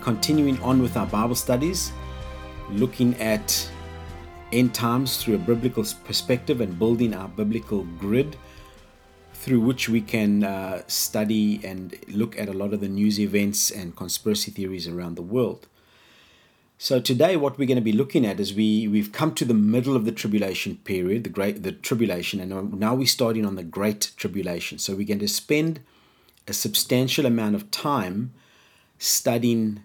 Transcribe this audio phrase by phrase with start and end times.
[0.00, 1.92] continuing on with our Bible studies,
[2.70, 3.70] looking at
[4.52, 8.36] end times through a biblical perspective and building our biblical grid
[9.32, 13.70] through which we can uh, study and look at a lot of the news events
[13.70, 15.66] and conspiracy theories around the world.
[16.76, 19.54] So today, what we're going to be looking at is we we've come to the
[19.54, 23.62] middle of the tribulation period, the great the tribulation, and now we're starting on the
[23.62, 24.78] great tribulation.
[24.78, 25.80] So we're going to spend
[26.48, 28.32] a substantial amount of time
[28.98, 29.82] studying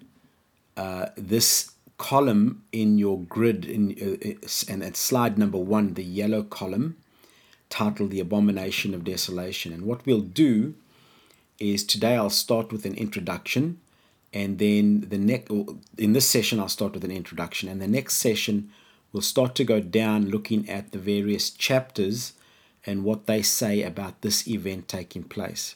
[0.77, 6.43] uh, this column in your grid, in uh, and at slide number one, the yellow
[6.43, 6.97] column,
[7.69, 10.75] titled "The Abomination of Desolation." And what we'll do
[11.59, 13.79] is today I'll start with an introduction
[14.33, 15.49] and then the next
[15.97, 18.69] in this session I'll start with an introduction and the next session
[19.11, 22.33] we'll start to go down looking at the various chapters
[22.85, 25.75] and what they say about this event taking place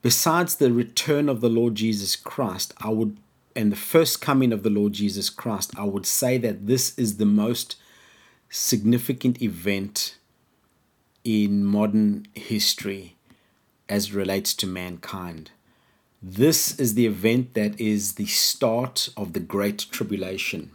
[0.00, 3.16] besides the return of the Lord Jesus Christ I would
[3.56, 7.16] and the first coming of the Lord Jesus Christ I would say that this is
[7.16, 7.76] the most
[8.48, 10.16] significant event
[11.24, 13.16] in modern history
[13.88, 15.50] as relates to mankind
[16.26, 20.70] this is the event that is the start of the Great Tribulation.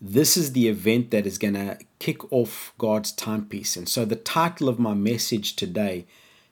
[0.00, 3.76] This is the event that is going to kick off God's timepiece.
[3.76, 6.06] And so the title of my message today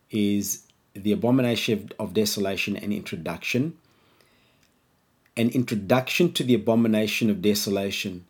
[0.09, 3.77] is The Abomination of Desolation and Introduction.
[5.37, 8.25] An introduction to the abomination of desolation,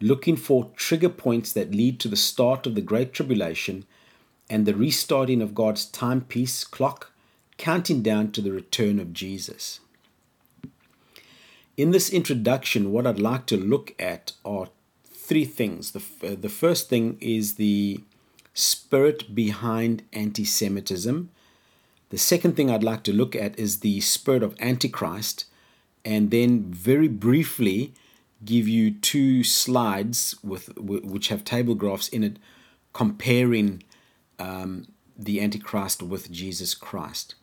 [0.00, 3.84] looking for trigger points that lead to the start of the Great Tribulation
[4.50, 7.12] and the restarting of God's timepiece clock
[7.56, 9.80] counting down to the return of Jesus.
[11.76, 14.68] In this introduction, what I'd like to look at are
[15.04, 15.92] three things.
[15.92, 18.00] The, uh, the first thing is the
[18.54, 21.30] spirit behind anti Semitism.
[22.08, 25.44] The second thing I'd like to look at is the spirit of Antichrist.
[26.04, 27.92] And then, very briefly,
[28.44, 32.38] give you two slides with which have table graphs in it
[32.92, 33.82] comparing
[34.38, 37.34] um, the Antichrist with Jesus Christ.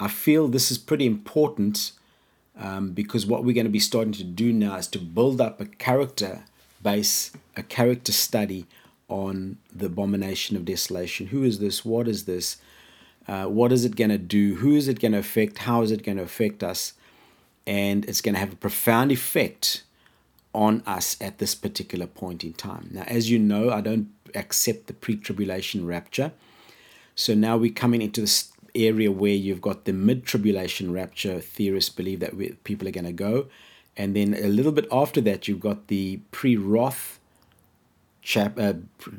[0.00, 1.92] I feel this is pretty important
[2.58, 5.60] um, because what we're going to be starting to do now is to build up
[5.60, 6.44] a character
[6.82, 8.66] base, a character study
[9.08, 11.28] on the abomination of desolation.
[11.28, 11.84] Who is this?
[11.84, 12.56] What is this?
[13.28, 14.56] Uh, what is it going to do?
[14.56, 15.58] Who is it going to affect?
[15.58, 16.94] How is it going to affect us?
[17.66, 19.82] And it's going to have a profound effect
[20.54, 22.88] on us at this particular point in time.
[22.92, 26.32] Now, as you know, I don't accept the pre tribulation rapture.
[27.14, 31.90] So now we're coming into this area where you've got the mid tribulation rapture theorists
[31.90, 33.46] believe that we, people are going to go.
[33.96, 37.18] And then a little bit after that, you've got the pre wrath
[38.22, 38.74] chap, uh,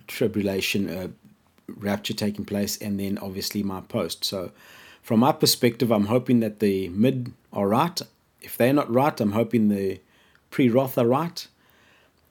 [0.07, 1.07] tribulation uh,
[1.67, 4.23] rapture taking place, and then obviously my post.
[4.23, 4.51] So,
[5.01, 8.01] from my perspective, I'm hoping that the mid are right.
[8.43, 9.99] If they're not right, I'm hoping the
[10.51, 11.47] pre wrath are right.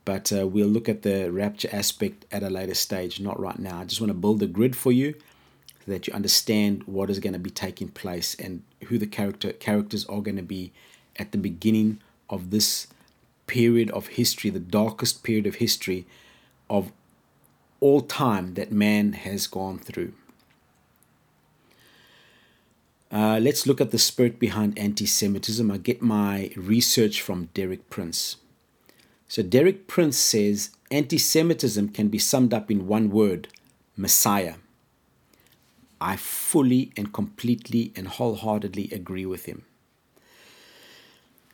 [0.05, 3.81] But uh, we'll look at the rapture aspect at a later stage, not right now.
[3.81, 5.15] I just want to build a grid for you
[5.85, 9.53] so that you understand what is going to be taking place and who the character
[9.53, 10.73] characters are going to be
[11.17, 12.89] at the beginning of this
[13.47, 16.07] period of history, the darkest period of history
[16.69, 16.93] of
[17.81, 20.13] all time that man has gone through.
[23.13, 25.71] Uh, let's look at the spirit behind anti Semitism.
[25.71, 28.37] I get my research from Derek Prince.
[29.29, 33.49] So, Derek Prince says anti Semitism can be summed up in one word
[33.99, 34.55] Messiah.
[36.01, 39.67] I fully and completely and wholeheartedly agree with him.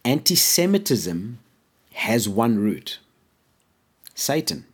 [0.04, 1.40] Anti Semitism
[1.94, 3.00] has one root
[4.14, 4.64] Satan.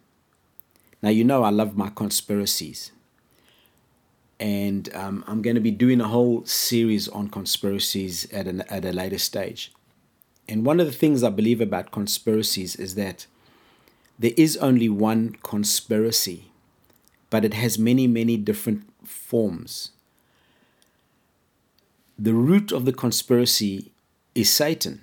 [1.02, 2.92] Now, you know, I love my conspiracies.
[4.44, 8.84] And um, I'm going to be doing a whole series on conspiracies at, an, at
[8.84, 9.72] a later stage.
[10.46, 13.24] And one of the things I believe about conspiracies is that
[14.18, 16.50] there is only one conspiracy,
[17.30, 19.92] but it has many, many different forms.
[22.18, 23.92] The root of the conspiracy
[24.34, 25.00] is Satan.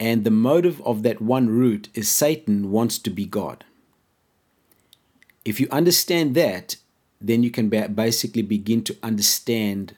[0.00, 3.64] And the motive of that one root is Satan wants to be God.
[5.44, 6.74] If you understand that,
[7.26, 9.96] then you can basically begin to understand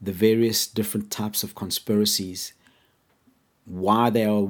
[0.00, 2.52] the various different types of conspiracies,
[3.64, 4.48] why they are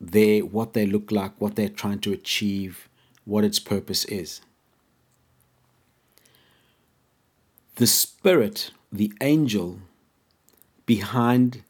[0.00, 2.88] there, what they look like, what they're trying to achieve,
[3.24, 4.40] what its purpose is.
[7.76, 9.80] the spirit, the angel
[10.86, 11.62] behind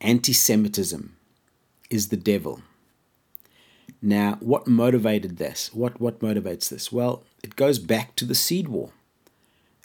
[0.00, 1.16] anti Semitism
[1.88, 2.62] is the devil.
[4.02, 5.72] Now, what motivated this?
[5.74, 6.90] What, what motivates this?
[6.90, 8.90] Well, it goes back to the seed war.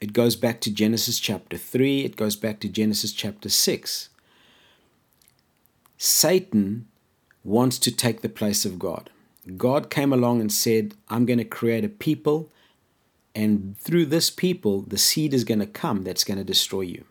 [0.05, 4.09] It goes back to Genesis chapter 3, it goes back to Genesis chapter 6.
[5.97, 6.87] Satan
[7.43, 9.09] wants to take the place of God.
[9.57, 12.51] God came along and said, I'm going to create a people,
[13.33, 17.05] and through this people, the seed is going to come that's going to destroy you.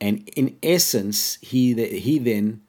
[0.00, 2.62] And in essence, he, he then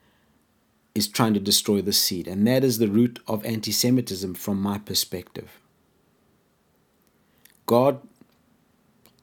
[0.94, 2.28] is trying to destroy the seed.
[2.28, 5.58] And that is the root of anti Semitism from my perspective.
[7.66, 8.00] God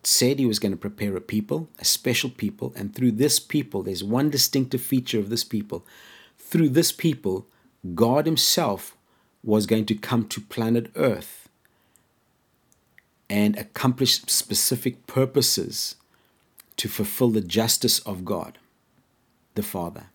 [0.03, 3.83] said he was going to prepare a people, a special people, and through this people,
[3.83, 5.86] there's one distinctive feature of this people.
[6.38, 7.45] Through this people,
[7.94, 8.98] God Himself
[9.44, 11.50] was going to come to planet Earth
[13.30, 15.95] and accomplish specific purposes
[16.77, 18.57] to fulfill the justice of God,
[19.56, 20.07] the Father.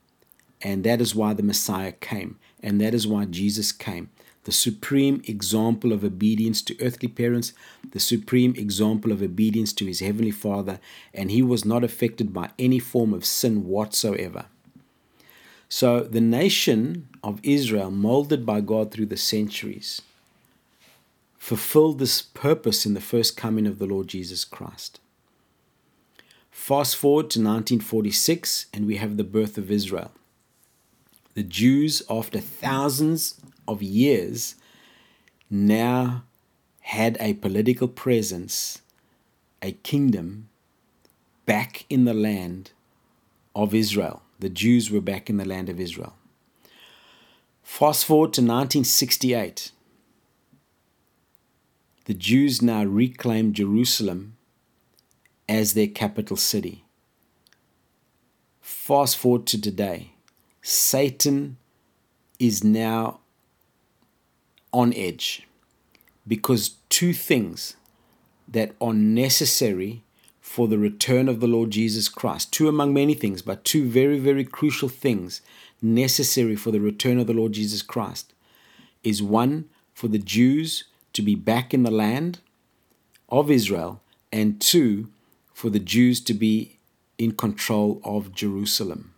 [0.63, 4.11] And that is why the Messiah came, and that is why Jesus came
[4.47, 7.53] the supreme example of obedience to earthly parents,
[7.91, 10.79] the supreme example of obedience to his heavenly Father,
[11.13, 14.47] and he was not affected by any form of sin whatsoever.
[15.69, 20.01] So, the nation of Israel, molded by God through the centuries,
[21.37, 25.01] fulfilled this purpose in the first coming of the Lord Jesus Christ.
[26.53, 30.13] Fast forward to 1946, and we have the birth of Israel.
[31.35, 34.57] The Jews, after thousands of years
[35.51, 36.25] now
[36.81, 38.81] had a political presence,
[39.63, 40.49] a kingdom
[41.47, 42.73] back in the land
[43.55, 44.23] of Israel.
[44.39, 46.15] The Jews were back in the land of Israel.
[47.63, 49.73] Fast forward to 1968.
[52.05, 54.37] The Jews now reclaimed Jerusalem
[55.49, 56.85] as their capital city.
[58.61, 60.13] Fast forward to today.
[60.63, 61.57] Satan
[62.39, 63.21] is now
[64.77, 65.47] on edge
[66.29, 67.77] because two things
[68.47, 70.03] that are necessary
[70.39, 74.19] for the return of the Lord Jesus Christ, two among many things, but two very,
[74.19, 75.41] very crucial things
[75.81, 78.35] necessary for the return of the Lord Jesus Christ,
[79.03, 79.65] is one,
[79.95, 80.85] for the Jews
[81.15, 82.41] to be back in the land
[83.31, 85.09] of Israel, and two,
[85.55, 86.79] for the Jews to be
[87.17, 89.15] in control of Jerusalem.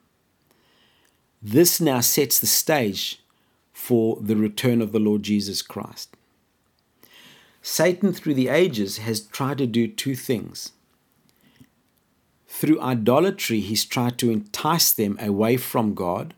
[1.42, 3.20] This now sets the stage
[3.78, 6.16] for the return of the Lord Jesus Christ.
[7.62, 10.72] Satan, through the ages, has tried to do two things.
[12.48, 16.34] Through idolatry, he's tried to entice them away from God,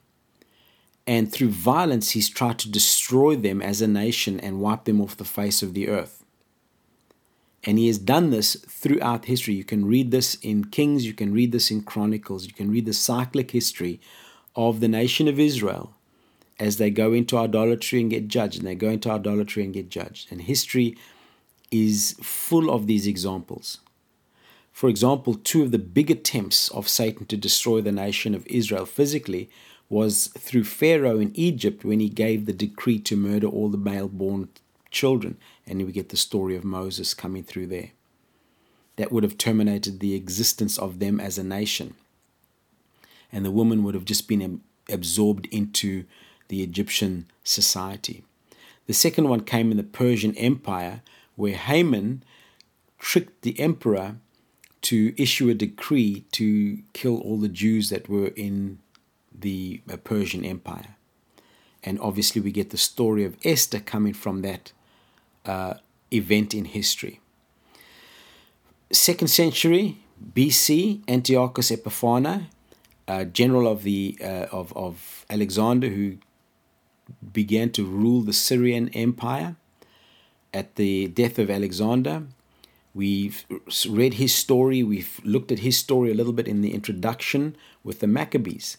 [1.06, 5.16] and through violence, he's tried to destroy them as a nation and wipe them off
[5.16, 6.22] the face of the earth.
[7.64, 9.54] And he has done this throughout history.
[9.54, 12.84] You can read this in Kings, you can read this in Chronicles, you can read
[12.84, 13.98] the cyclic history
[14.54, 15.94] of the nation of Israel
[16.60, 19.88] as they go into idolatry and get judged, and they go into idolatry and get
[19.88, 20.30] judged.
[20.30, 20.96] And history
[21.70, 23.78] is full of these examples.
[24.70, 28.84] For example, two of the big attempts of Satan to destroy the nation of Israel
[28.84, 29.48] physically
[29.88, 34.08] was through Pharaoh in Egypt when he gave the decree to murder all the male
[34.08, 34.48] born
[34.90, 35.38] children.
[35.66, 37.90] And we get the story of Moses coming through there.
[38.96, 41.94] That would have terminated the existence of them as a nation.
[43.32, 46.04] And the woman would have just been absorbed into
[46.50, 48.24] the Egyptian society.
[48.86, 51.00] The second one came in the Persian Empire,
[51.36, 52.24] where Haman
[52.98, 54.16] tricked the emperor
[54.82, 58.80] to issue a decree to kill all the Jews that were in
[59.32, 60.96] the uh, Persian Empire.
[61.84, 64.72] And obviously, we get the story of Esther coming from that
[65.46, 65.74] uh,
[66.12, 67.20] event in history.
[68.90, 69.98] Second century
[70.34, 72.42] BC, Antiochus Epiphanes,
[73.06, 76.18] uh, general of the uh, of, of Alexander, who
[77.32, 79.56] began to rule the Syrian Empire
[80.52, 82.24] at the death of Alexander.
[82.94, 83.44] We've
[83.88, 88.00] read his story, we've looked at his story a little bit in the introduction with
[88.00, 88.78] the Maccabees.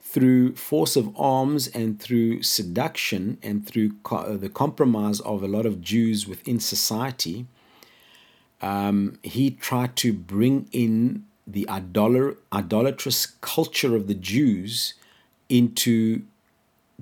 [0.00, 5.66] Through force of arms and through seduction and through co- the compromise of a lot
[5.66, 7.46] of Jews within society,
[8.60, 14.94] um, he tried to bring in the idolar, idolatrous culture of the Jews
[15.48, 16.22] into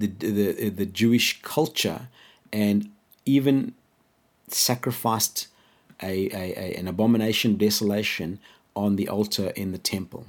[0.06, 2.08] the, the, the Jewish culture
[2.52, 2.90] and
[3.24, 3.74] even
[4.48, 5.48] sacrificed
[6.02, 8.38] a, a, a, an abomination desolation
[8.74, 10.26] on the altar in the temple.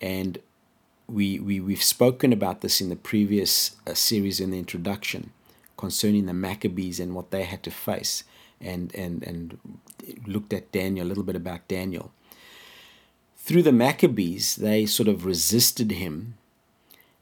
[0.00, 0.38] And
[1.08, 5.32] we, we, we've spoken about this in the previous uh, series in the introduction
[5.76, 8.24] concerning the Maccabees and what they had to face,
[8.60, 9.58] and, and, and
[10.26, 12.10] looked at Daniel, a little bit about Daniel.
[13.36, 16.34] Through the Maccabees, they sort of resisted him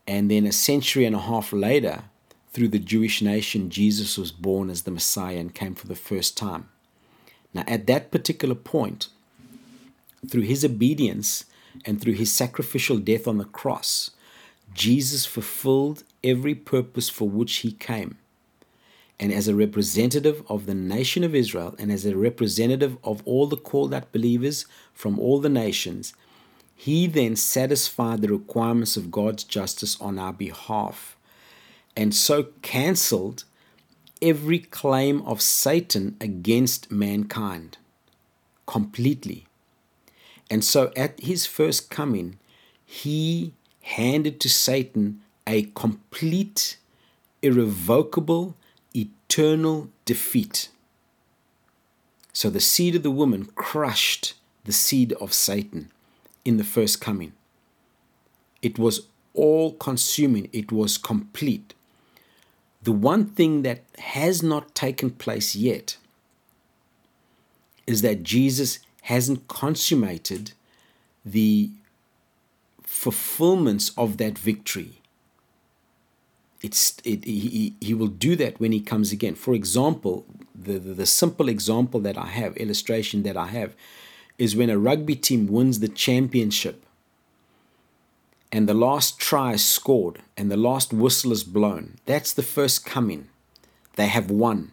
[0.07, 2.05] and then a century and a half later,
[2.53, 6.37] through the Jewish nation, Jesus was born as the Messiah and came for the first
[6.37, 6.69] time.
[7.53, 9.09] Now, at that particular point,
[10.27, 11.45] through his obedience
[11.85, 14.11] and through his sacrificial death on the cross,
[14.75, 18.19] Jesus fulfilled every purpose for which he came.
[19.19, 23.47] And as a representative of the nation of Israel and as a representative of all
[23.47, 26.13] the called out believers from all the nations,
[26.77, 31.17] he then satisfied the requirements of God's justice on our behalf
[31.97, 33.45] and so cancelled
[34.21, 37.79] every claim of Satan against mankind
[38.67, 39.47] completely.
[40.51, 42.39] And so at his first coming,
[42.85, 46.77] he handed to Satan a complete,
[47.41, 48.55] irrevocable,
[48.95, 50.69] eternal defeat.
[52.33, 55.91] So the seed of the woman crushed the seed of Satan
[56.47, 57.33] in the first coming.
[58.63, 61.75] It was all consuming, it was complete.
[62.83, 65.97] The one thing that has not taken place yet
[67.87, 70.53] is that Jesus hasn't consummated
[71.25, 71.71] the
[72.83, 75.01] fulfillments of that victory.
[76.63, 79.35] It's, it, he, he will do that when he comes again.
[79.35, 80.25] For example,
[80.55, 83.75] the, the, the simple example that I have, illustration that I have,
[84.39, 86.85] is when a rugby team wins the championship
[88.53, 91.97] and the last try is scored and the last whistle is blown.
[92.07, 93.29] That's the first coming.
[93.97, 94.73] They have won.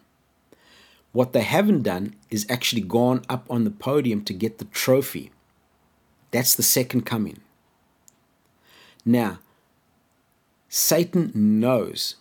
[1.12, 5.32] What they haven't done is actually gone up on the podium to get the trophy.
[6.32, 7.40] That's the second coming.
[9.06, 9.40] Now,
[10.70, 12.16] Satan knows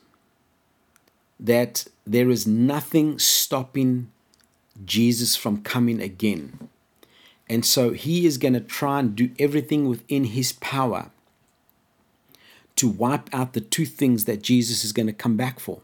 [1.40, 4.10] that there is nothing stopping
[4.84, 6.68] Jesus from coming again.
[7.52, 11.10] And so he is going to try and do everything within his power
[12.76, 15.82] to wipe out the two things that Jesus is going to come back for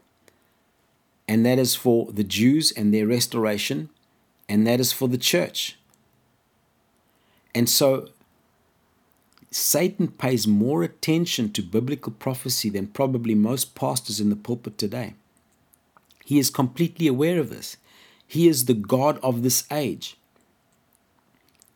[1.29, 3.89] and that is for the Jews and their restoration,
[4.49, 5.77] and that is for the church.
[7.53, 8.07] And so
[9.51, 15.13] Satan pays more attention to biblical prophecy than probably most pastors in the pulpit today.
[16.25, 17.77] He is completely aware of this.
[18.25, 20.17] He is the God of this age.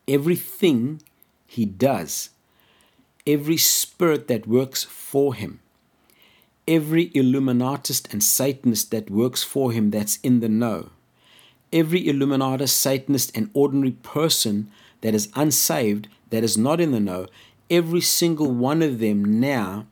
[0.07, 1.01] Everything
[1.45, 2.29] he does,
[3.25, 5.60] every spirit that works for him,
[6.67, 10.89] every Illuminatist and Satanist that works for him that's in the know,
[11.72, 17.27] every Illuminatist, Satanist, and ordinary person that is unsaved, that is not in the know,
[17.69, 19.86] every single one of them now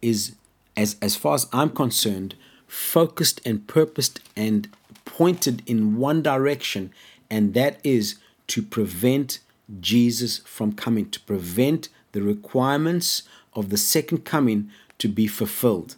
[0.00, 0.36] is,
[0.76, 2.34] as, as far as I'm concerned,
[2.66, 4.68] focused and purposed and
[5.04, 6.92] pointed in one direction,
[7.28, 8.16] and that is
[8.48, 9.38] to prevent
[9.80, 13.22] Jesus from coming, to prevent the requirements
[13.54, 15.96] of the second coming to be fulfilled.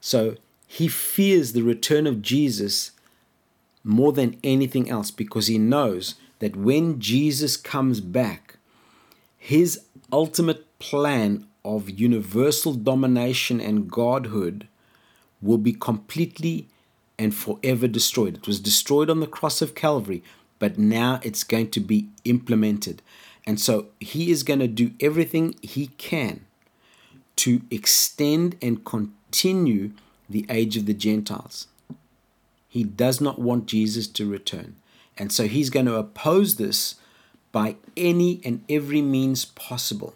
[0.00, 0.36] So
[0.66, 2.92] he fears the return of Jesus
[3.84, 8.56] more than anything else because he knows that when Jesus comes back,
[9.36, 9.82] his
[10.12, 14.66] ultimate plan of universal domination and godhood
[15.40, 16.68] will be completely
[17.18, 18.36] and forever destroyed.
[18.36, 20.22] It was destroyed on the cross of Calvary,
[20.64, 23.02] but now it's going to be implemented.
[23.46, 26.46] And so he is going to do everything he can
[27.36, 29.90] to extend and continue
[30.26, 31.66] the age of the Gentiles.
[32.66, 34.76] He does not want Jesus to return.
[35.18, 36.94] And so he's going to oppose this
[37.52, 40.14] by any and every means possible.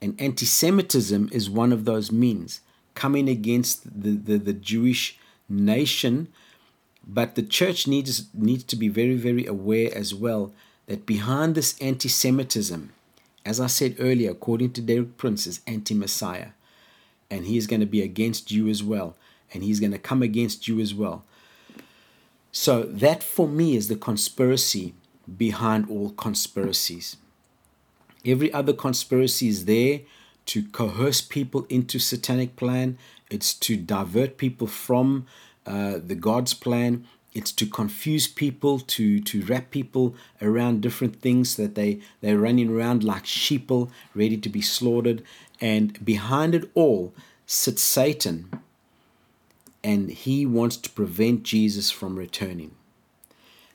[0.00, 2.62] And anti Semitism is one of those means,
[2.94, 6.28] coming against the, the, the, Jewish nation.
[7.08, 10.52] But the church needs, needs to be very, very aware as well
[10.86, 12.92] that behind this anti Semitism,
[13.44, 16.48] as I said earlier, according to Derek Prince, is anti Messiah
[17.30, 19.16] and he's going to be against you as well.
[19.52, 21.24] And he's going to come against you as well.
[22.52, 24.94] So that for me is the conspiracy
[25.36, 27.16] behind all conspiracies.
[28.24, 30.00] Every other conspiracy is there
[30.46, 32.98] to coerce people into satanic plan.
[33.30, 35.26] It's to divert people from
[35.68, 41.56] uh, the god's plan it's to confuse people to to wrap people around different things
[41.56, 45.22] that they they're running around like sheeple ready to be slaughtered
[45.60, 47.12] and behind it all
[47.48, 48.50] sits Satan,
[49.82, 52.74] and he wants to prevent Jesus from returning.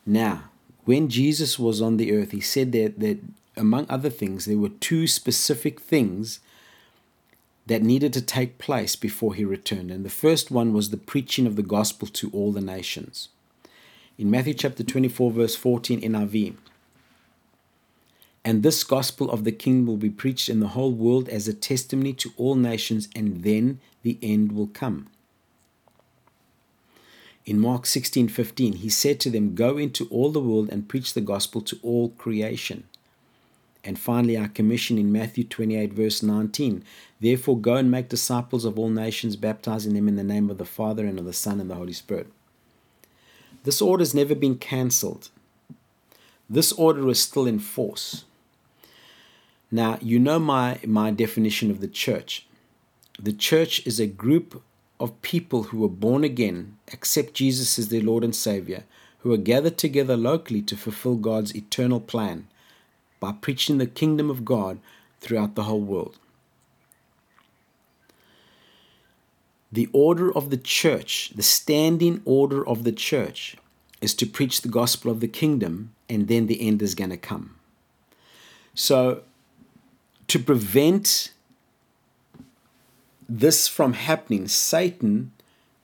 [0.06, 0.44] Now,
[0.86, 3.20] when Jesus was on the earth, he said that, that
[3.58, 6.40] among other things, there were two specific things
[7.66, 9.92] that needed to take place before he returned.
[9.92, 13.30] And the first one was the preaching of the gospel to all the nations.
[14.18, 16.56] In Matthew chapter 24, verse 14 NIV,
[18.46, 21.54] and this gospel of the kingdom will be preached in the whole world as a
[21.54, 25.08] testimony to all nations, and then the end will come.
[27.46, 31.22] In Mark 16:15, he said to them, "Go into all the world and preach the
[31.22, 32.84] gospel to all creation."
[33.84, 36.84] And finally, our commission in Matthew 28, verse 19.
[37.20, 40.66] Therefore, go and make disciples of all nations, baptizing them in the name of the
[40.66, 42.28] Father and of the Son and the Holy Spirit.
[43.64, 45.30] This order has never been cancelled.
[46.50, 48.26] This order is still in force.
[49.72, 52.46] Now, you know my, my definition of the church.
[53.20, 54.62] The church is a group
[55.00, 58.84] of people who are born again, accept Jesus as their Lord and Savior,
[59.20, 62.48] who are gathered together locally to fulfill God's eternal plan
[63.24, 64.80] by preaching the kingdom of God
[65.22, 66.18] throughout the whole world.
[69.72, 73.56] The order of the church, the standing order of the church,
[74.02, 77.18] is to preach the gospel of the kingdom, and then the end is going to
[77.32, 77.56] come.
[78.76, 79.22] So,
[80.28, 81.32] to prevent
[83.30, 85.32] this from happening, Satan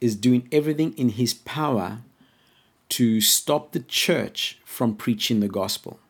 [0.01, 2.00] is doing everything in his power
[2.89, 6.01] to stop the church from preaching the gospel.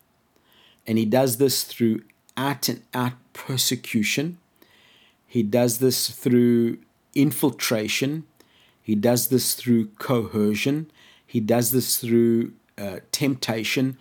[0.89, 2.01] And he does this through
[2.35, 4.39] out and out persecution.
[5.27, 6.79] He does this through
[7.13, 8.23] infiltration.
[8.81, 10.89] He does this through coercion.
[11.27, 13.99] He does this through uh, temptation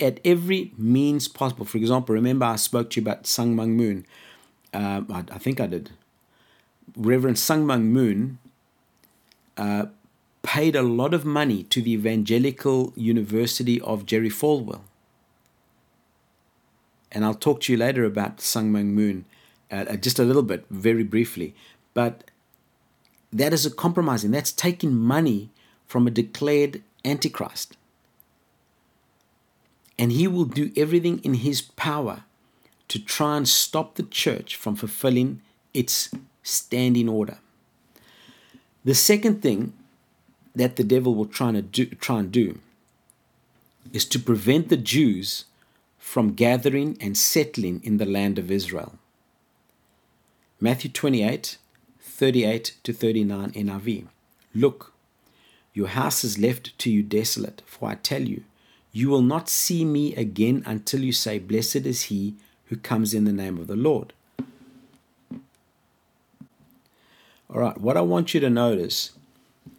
[0.00, 1.66] at every means possible.
[1.66, 4.04] For example, remember I spoke to you about Sun Myung Moon.
[4.72, 5.92] Um, I, I, think I did.
[6.96, 8.38] Reverend Sun Myung Moon
[9.56, 9.86] uh,
[10.42, 14.80] paid a lot of money to the Evangelical University of Jerry Falwell
[17.14, 19.24] and I'll talk to you later about Sun Myung Moon
[19.70, 21.54] uh, uh, just a little bit, very briefly.
[21.94, 22.24] But
[23.32, 24.30] that is a compromising.
[24.30, 25.50] That's taking money
[25.86, 27.76] from a declared Antichrist.
[29.98, 32.24] And he will do everything in his power
[32.88, 35.40] to try and stop the church from fulfilling
[35.72, 36.10] its
[36.42, 37.38] standing order.
[38.84, 39.72] The second thing
[40.54, 42.58] that the devil will try, to do, try and do
[43.92, 45.44] is to prevent the Jews
[46.04, 48.98] from gathering and settling in the land of Israel.
[50.60, 51.56] Matthew 28
[51.98, 54.06] 38 to 39 NIV.
[54.54, 54.92] Look,
[55.72, 58.44] your house is left to you desolate, for I tell you,
[58.92, 62.34] you will not see me again until you say, Blessed is he
[62.66, 64.12] who comes in the name of the Lord.
[67.48, 69.12] All right, what I want you to notice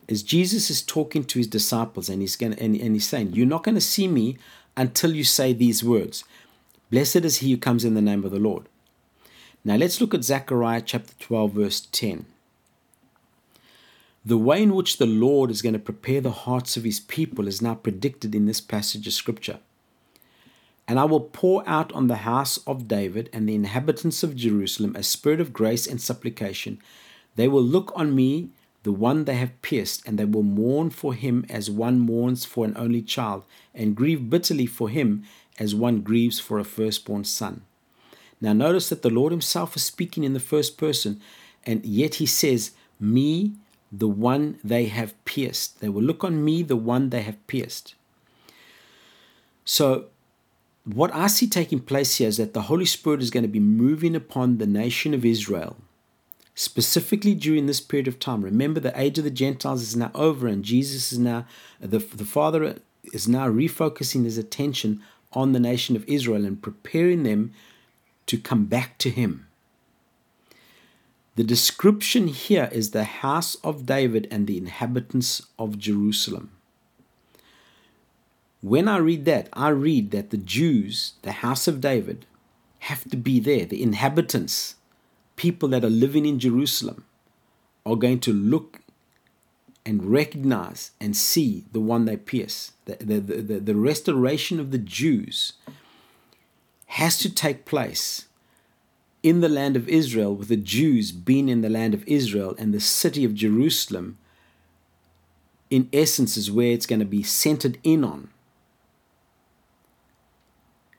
[0.07, 3.45] is Jesus is talking to his disciples and he's going and, and he's saying, You're
[3.45, 4.37] not going to see me
[4.77, 6.23] until you say these words
[6.91, 8.67] Blessed is he who comes in the name of the Lord.
[9.63, 12.25] Now let's look at Zechariah chapter 12, verse 10.
[14.23, 17.47] The way in which the Lord is going to prepare the hearts of his people
[17.47, 19.59] is now predicted in this passage of scripture.
[20.87, 24.95] And I will pour out on the house of David and the inhabitants of Jerusalem
[24.95, 26.79] a spirit of grace and supplication.
[27.35, 28.49] They will look on me
[28.85, 32.65] the one they have pierced, and they will mourn for him as one mourns for
[32.65, 33.43] an only child,
[33.73, 35.23] and grieve bitterly for him
[35.57, 37.63] as one grieves for a firstborn son.
[38.39, 41.19] Now, notice that the Lord Himself is speaking in the first person,
[41.65, 43.53] and yet He says, Me,
[43.91, 45.79] the one they have pierced.
[45.79, 47.95] They will look on me, the one they have pierced.
[49.63, 50.09] So,
[50.83, 53.59] what I see taking place here is that the Holy Spirit is going to be
[53.59, 55.75] moving upon the nation of Israel
[56.55, 58.41] specifically during this period of time.
[58.41, 61.45] Remember, the age of the Gentiles is now over, and Jesus is now,
[61.79, 62.77] the, the Father
[63.13, 65.01] is now refocusing his attention
[65.33, 67.53] on the nation of Israel and preparing them
[68.25, 69.47] to come back to him.
[71.35, 76.51] The description here is the house of David and the inhabitants of Jerusalem.
[78.61, 82.25] When I read that, I read that the Jews, the house of David,
[82.79, 84.75] have to be there, the inhabitants
[85.35, 87.05] people that are living in Jerusalem
[87.85, 88.81] are going to look
[89.85, 92.71] and recognize and see the one they pierce.
[92.85, 95.53] The, the, the, the restoration of the Jews
[96.87, 98.25] has to take place
[99.21, 102.71] in the land of Israel, with the Jews being in the land of Israel and
[102.71, 104.19] the city of Jerusalem,
[105.71, 108.29] in essence, is where it's going to be centered in on.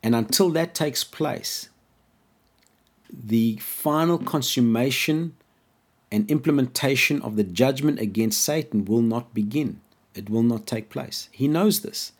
[0.02, 1.68] And until that takes place,
[3.12, 5.34] the final consummation
[6.10, 9.80] and implementation of the judgment against Satan will not begin.
[10.14, 11.28] It will not take place.
[11.32, 12.12] He knows this.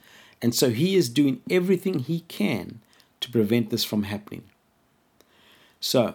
[0.43, 2.81] And so he is doing everything he can
[3.21, 4.45] to prevent this from happening.
[5.81, 6.15] So,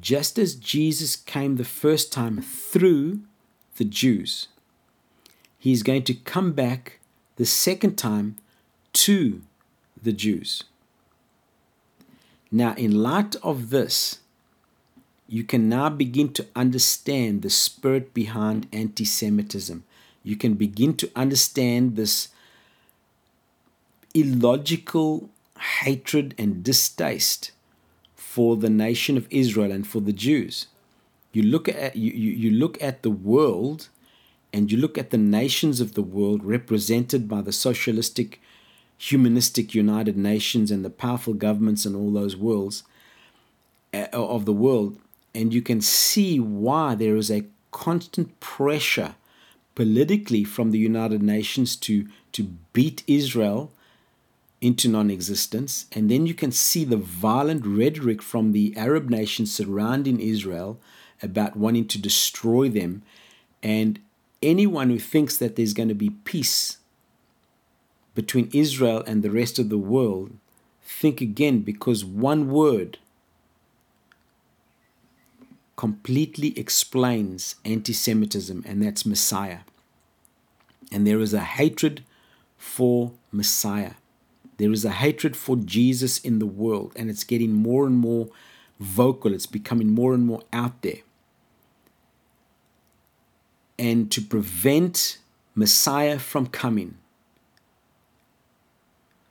[0.00, 3.20] just as Jesus came the first time through
[3.76, 4.48] the Jews,
[5.58, 7.00] he's going to come back
[7.36, 8.36] the second time
[8.92, 9.42] to
[10.00, 10.64] the Jews.
[12.54, 14.18] Now, in light of this,
[15.26, 19.82] you can now begin to understand the spirit behind anti Semitism.
[20.22, 22.28] You can begin to understand this
[24.12, 25.30] illogical
[25.80, 27.52] hatred and distaste
[28.14, 30.66] for the nation of Israel and for the Jews.
[31.32, 33.88] You look at you, you, you look at the world
[34.52, 38.40] and you look at the nations of the world represented by the socialistic,
[39.02, 42.84] humanistic United Nations and the powerful governments in all those worlds
[43.92, 44.96] uh, of the world,
[45.34, 49.16] and you can see why there is a constant pressure
[49.74, 53.72] politically from the United Nations to, to beat Israel
[54.60, 55.86] into non existence.
[55.90, 60.78] And then you can see the violent rhetoric from the Arab nations surrounding Israel
[61.20, 63.02] about wanting to destroy them.
[63.64, 63.98] And
[64.40, 66.78] anyone who thinks that there's going to be peace
[68.14, 70.32] between Israel and the rest of the world,
[70.82, 72.98] think again because one word
[75.76, 79.60] completely explains anti Semitism, and that's Messiah.
[80.90, 82.04] And there is a hatred
[82.58, 83.92] for Messiah.
[84.58, 88.28] There is a hatred for Jesus in the world, and it's getting more and more
[88.78, 91.02] vocal, it's becoming more and more out there
[93.82, 95.18] and to prevent
[95.56, 96.94] Messiah from coming.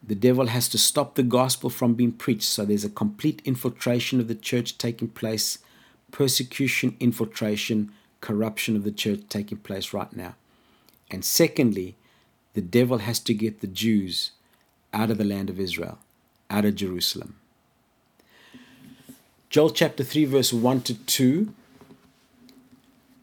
[0.03, 2.43] The devil has to stop the gospel from being preached.
[2.43, 5.59] So there's a complete infiltration of the church taking place,
[6.11, 10.35] persecution, infiltration, corruption of the church taking place right now.
[11.09, 11.95] And secondly,
[12.53, 14.31] the devil has to get the Jews
[14.93, 15.99] out of the land of Israel,
[16.49, 17.35] out of Jerusalem.
[19.49, 21.53] Joel chapter 3, verse 1 to 2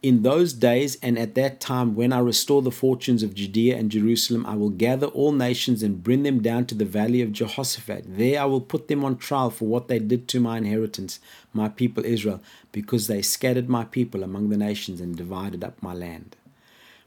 [0.01, 3.91] in those days and at that time, when I restore the fortunes of Judea and
[3.91, 8.05] Jerusalem, I will gather all nations and bring them down to the valley of Jehoshaphat.
[8.07, 11.19] There I will put them on trial for what they did to my inheritance,
[11.53, 15.95] my people Israel, because they scattered my people among the nations and divided up my
[15.95, 16.37] land.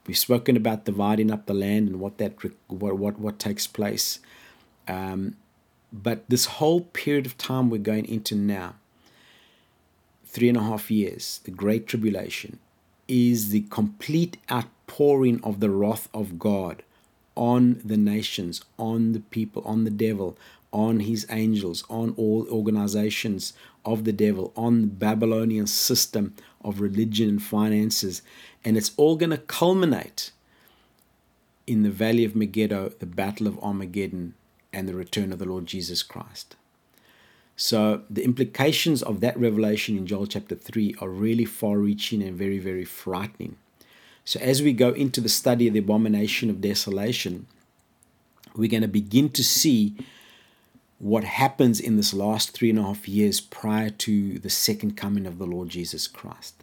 [0.06, 2.34] We've spoken about dividing up the land and what that
[2.68, 4.20] what what, what takes place.
[4.88, 5.38] Um,
[5.94, 8.76] but this whole period of time we're going into now,
[10.26, 12.60] three and a half years, the Great Tribulation,
[13.12, 16.82] is the complete outpouring of the wrath of God
[17.36, 20.38] on the nations, on the people, on the devil,
[20.72, 23.52] on his angels, on all organizations
[23.84, 28.22] of the devil, on the Babylonian system of religion and finances.
[28.64, 30.32] And it's all going to culminate
[31.68, 34.36] in the valley of Megiddo, the battle of Armageddon,
[34.72, 36.56] and the return of the Lord Jesus Christ.
[37.62, 42.36] So the implications of that revelation in Joel chapter 3 are really far reaching and
[42.36, 43.56] very, very frightening.
[44.26, 47.46] So as we go into the study of the abomination of desolation,
[48.56, 49.96] we're going to begin to see
[50.98, 55.28] what happens in this last three and a half years prior to the second coming
[55.28, 56.56] of the Lord Jesus Christ.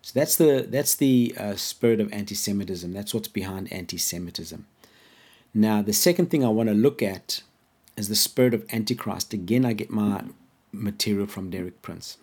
[0.00, 2.92] So that's the that's the uh, spirit of anti-Semitism.
[2.92, 4.64] That's what's behind anti-Semitism.
[5.52, 7.42] Now, the second thing I want to look at
[7.96, 9.32] as the spirit of Antichrist.
[9.32, 10.24] Again, I get my
[10.72, 12.16] material from Derek Prince.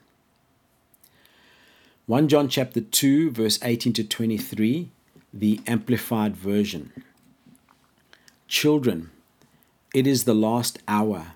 [2.08, 4.90] 1 John chapter 2, verse 18 to 23,
[5.32, 6.92] the Amplified Version.
[8.48, 9.12] Children,
[9.94, 11.34] it is the last hour,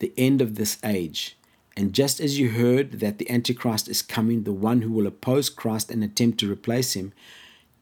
[0.00, 1.36] the end of this age.
[1.74, 5.48] And just as you heard that the Antichrist is coming, the one who will oppose
[5.48, 7.14] Christ and attempt to replace him,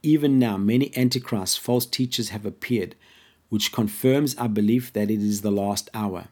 [0.03, 2.95] even now many Antichrists, false teachers, have appeared
[3.51, 6.29] which confirms our belief that it is the last hour.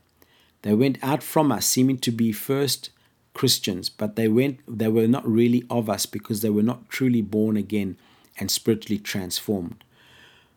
[0.63, 2.91] They went out from us, seeming to be first
[3.35, 7.23] Christians, but they went they were not really of us because they were not truly
[7.23, 7.97] born again
[8.39, 9.85] and spiritually transformed.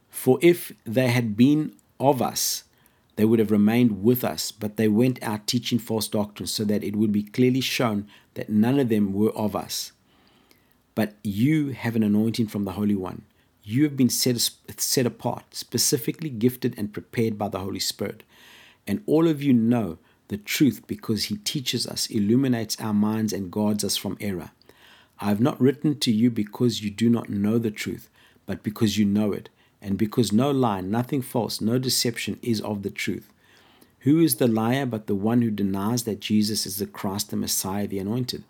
[0.10, 2.64] For if they had been of us,
[3.16, 6.84] they would have remained with us, but they went out teaching false doctrines so that
[6.84, 9.92] it would be clearly shown that none of them were of us.
[10.96, 13.24] But you have an anointing from the Holy One
[13.64, 18.24] you have been set, set apart, specifically gifted and prepared by the Holy Spirit.
[18.88, 23.52] And all of you know the truth because He teaches us, illuminates our minds, and
[23.52, 24.52] guards us from error.
[25.20, 28.10] I have not written to you because you do not know the truth,
[28.48, 29.50] but because you know it,
[29.82, 33.32] and because no lie, nothing false, no deception is of the truth.
[34.00, 37.36] Who is the liar but the one who denies that Jesus is the Christ, the
[37.36, 38.44] Messiah, the Anointed?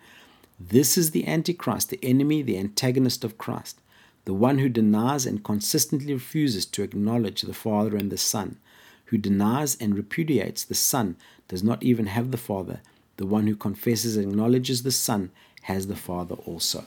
[0.57, 3.81] This is the Antichrist, the enemy, the antagonist of Christ
[4.25, 8.57] the one who denies and consistently refuses to acknowledge the Father and the Son,
[9.05, 11.15] who denies and repudiates the Son,
[11.47, 12.81] does not even have the Father.
[13.17, 15.31] The one who confesses and acknowledges the Son
[15.63, 16.85] has the Father also.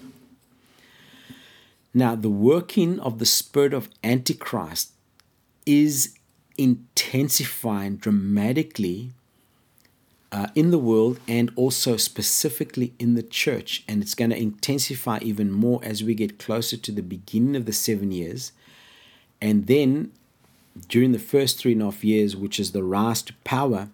[1.93, 4.93] Now, the working of the spirit of Antichrist
[5.65, 6.17] is
[6.57, 9.13] intensifying dramatically
[10.35, 13.85] uh, in the world and also specifically in the church.
[13.87, 17.67] And it's going to intensify even more as we get closer to the beginning of
[17.67, 18.51] the seven years.
[19.41, 20.11] And then
[20.89, 23.91] during the first three and a half years, which is the rise to power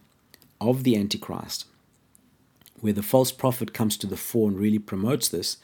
[0.62, 1.66] of the Antichrist,
[2.80, 5.58] where the false prophet comes to the fore and really promotes this,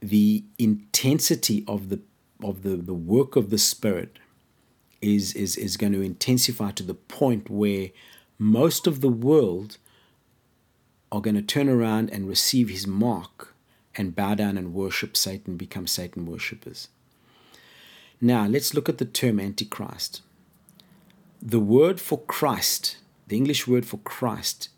[0.00, 2.00] the intensity of the
[2.42, 4.18] of the, the work of the Spirit
[5.02, 7.90] is, is, is going to intensify to the point where
[8.40, 9.76] most of the world
[11.12, 13.54] are going to turn around and receive his mark
[13.94, 16.88] and bow down and worship Satan, become Satan worshippers.
[18.18, 20.22] Now, let's look at the term Antichrist.
[21.42, 22.96] The word for Christ,
[23.28, 24.70] the English word for Christ,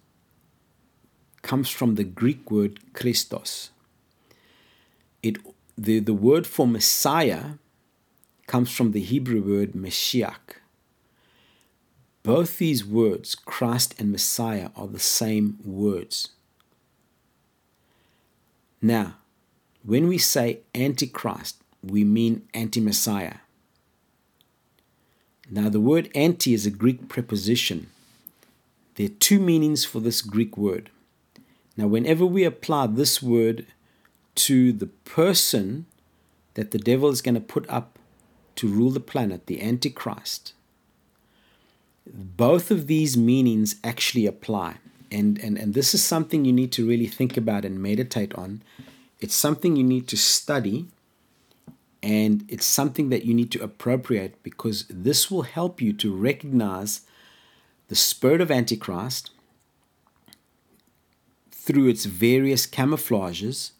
[1.42, 3.70] comes from the Greek word Christos.
[5.22, 5.36] It,
[5.78, 7.52] the, the word for Messiah
[8.48, 10.61] comes from the Hebrew word Mashiach.
[12.22, 16.30] Both these words, Christ and Messiah, are the same words.
[18.80, 19.16] Now,
[19.84, 23.36] when we say Antichrist, we mean anti Messiah.
[25.50, 27.88] Now, the word anti is a Greek preposition.
[28.94, 30.90] There are two meanings for this Greek word.
[31.76, 33.66] Now, whenever we apply this word
[34.36, 35.86] to the person
[36.54, 37.98] that the devil is going to put up
[38.56, 40.52] to rule the planet, the Antichrist,
[42.06, 44.76] both of these meanings actually apply.
[45.10, 48.62] And, and, and this is something you need to really think about and meditate on.
[49.20, 50.86] It's something you need to study
[52.02, 57.02] and it's something that you need to appropriate because this will help you to recognize
[57.88, 59.30] the spirit of Antichrist
[61.50, 63.70] through its various camouflages,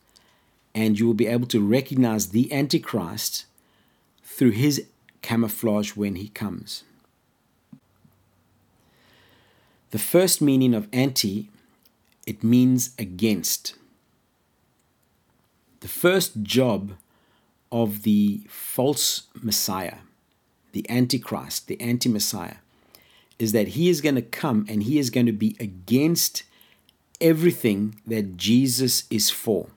[0.73, 3.47] and you will be able to recognize the Antichrist
[4.23, 4.87] through his
[5.21, 6.85] camouflage when he comes.
[9.93, 11.51] The first meaning of anti,
[12.27, 13.75] it means against.
[15.81, 16.93] The first job
[17.71, 19.99] of the false Messiah,
[20.73, 22.57] the Antichrist, the anti Messiah,
[23.39, 26.45] is that he is going to come and he is going to be against
[27.21, 29.69] everything that Jesus is for.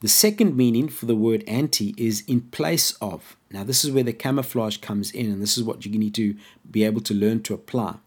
[0.00, 3.36] The second meaning for the word anti is in place of.
[3.48, 6.34] Now, this is where the camouflage comes in, and this is what you need to
[6.68, 7.98] be able to learn to apply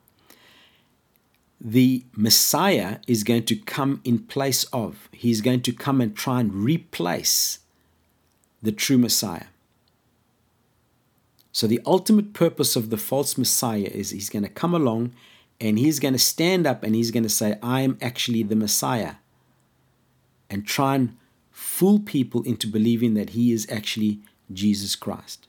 [1.67, 5.09] the Messiah is going to come in place of.
[5.11, 7.57] He's going to come and try and replace
[8.61, 9.47] the true Messiah.
[11.51, 15.13] So, the ultimate purpose of the false Messiah is he's going to come along
[15.59, 18.55] and he's going to stand up and he's going to say, I am actually the
[18.55, 19.15] Messiah,
[20.51, 21.17] and try and
[21.49, 24.19] fool people into believing that he is actually
[24.53, 25.47] Jesus Christ.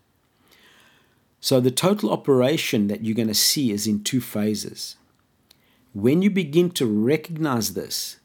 [1.41, 4.97] So, the total operation that you're going to see is in two phases.
[5.97, 8.19] When you begin to recognize this,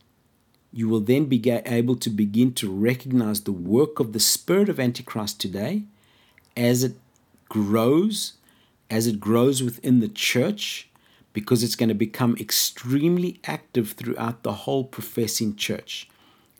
[0.74, 4.78] you will then be able to begin to recognize the work of the spirit of
[4.78, 5.84] Antichrist today
[6.58, 6.96] as it
[7.48, 8.34] grows,
[8.90, 10.90] as it grows within the church,
[11.32, 16.10] because it's going to become extremely active throughout the whole professing church.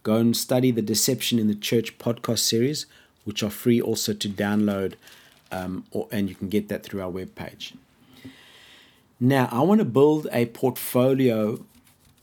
[0.04, 2.86] Go and study the Deception in the Church podcast series,
[3.26, 4.94] which are free also to download,
[5.52, 7.74] um, or, and you can get that through our webpage.
[9.24, 11.64] Now, I want to build a portfolio.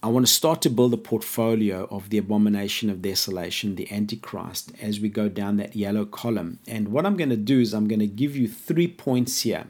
[0.03, 4.73] I want to start to build a portfolio of the abomination of desolation, the Antichrist,
[4.83, 6.59] as we go down that yellow column.
[6.67, 9.67] And what I'm going to do is I'm going to give you three points here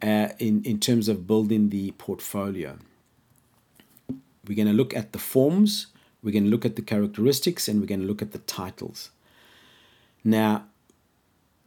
[0.00, 2.78] uh, in, in terms of building the portfolio.
[4.46, 5.88] We're going to look at the forms,
[6.22, 9.10] we're going to look at the characteristics, and we're going to look at the titles.
[10.24, 10.64] Now,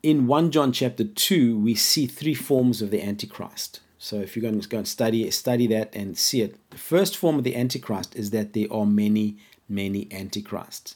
[0.01, 3.81] in 1 John chapter 2, we see three forms of the Antichrist.
[4.03, 7.15] So if you're going to go and study study that and see it, the first
[7.15, 9.37] form of the Antichrist is that there are many,
[9.69, 10.95] many Antichrists.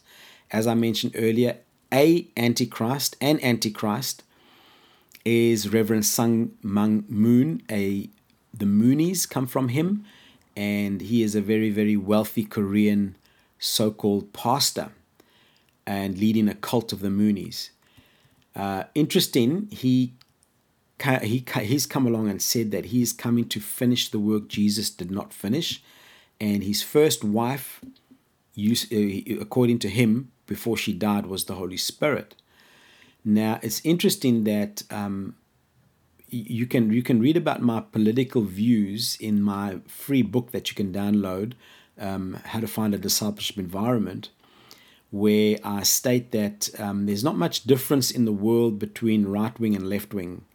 [0.49, 1.57] As I mentioned earlier,
[1.93, 4.23] a Antichrist, an Antichrist,
[5.23, 7.61] is Reverend Sun Myung Moon.
[7.69, 8.09] A
[8.51, 10.03] the Moonies come from him,
[10.57, 13.17] and he is a very, very wealthy Korean
[13.59, 14.89] so-called pastor
[15.85, 17.69] and leading a cult of the Moonies.
[18.55, 20.13] Uh, interesting, he
[21.01, 25.12] he, he's come along and said that he's coming to finish the work Jesus did
[25.12, 25.84] not finish.
[26.39, 27.81] And his first wife,
[28.58, 32.36] uh, according to him, before she died, was the Holy Spirit.
[33.23, 35.36] Now, it's interesting that um,
[36.29, 40.75] you can you can read about my political views in my free book that you
[40.75, 41.53] can download,
[41.99, 44.29] um, How to Find a Discipleship Environment,
[45.10, 49.75] where I state that um, there's not much difference in the world between right wing
[49.75, 50.45] and left wing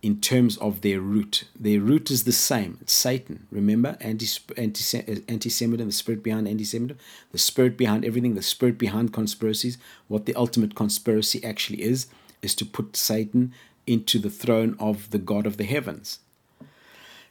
[0.00, 1.44] in terms of their root.
[1.58, 2.78] Their root is the same.
[2.80, 3.46] It's Satan.
[3.50, 6.98] Remember, anti Semitism, the spirit behind anti Semitism,
[7.32, 9.76] the spirit behind everything, the spirit behind conspiracies.
[10.06, 12.06] What the ultimate conspiracy actually is,
[12.42, 13.52] is to put Satan
[13.86, 16.20] into the throne of the God of the heavens.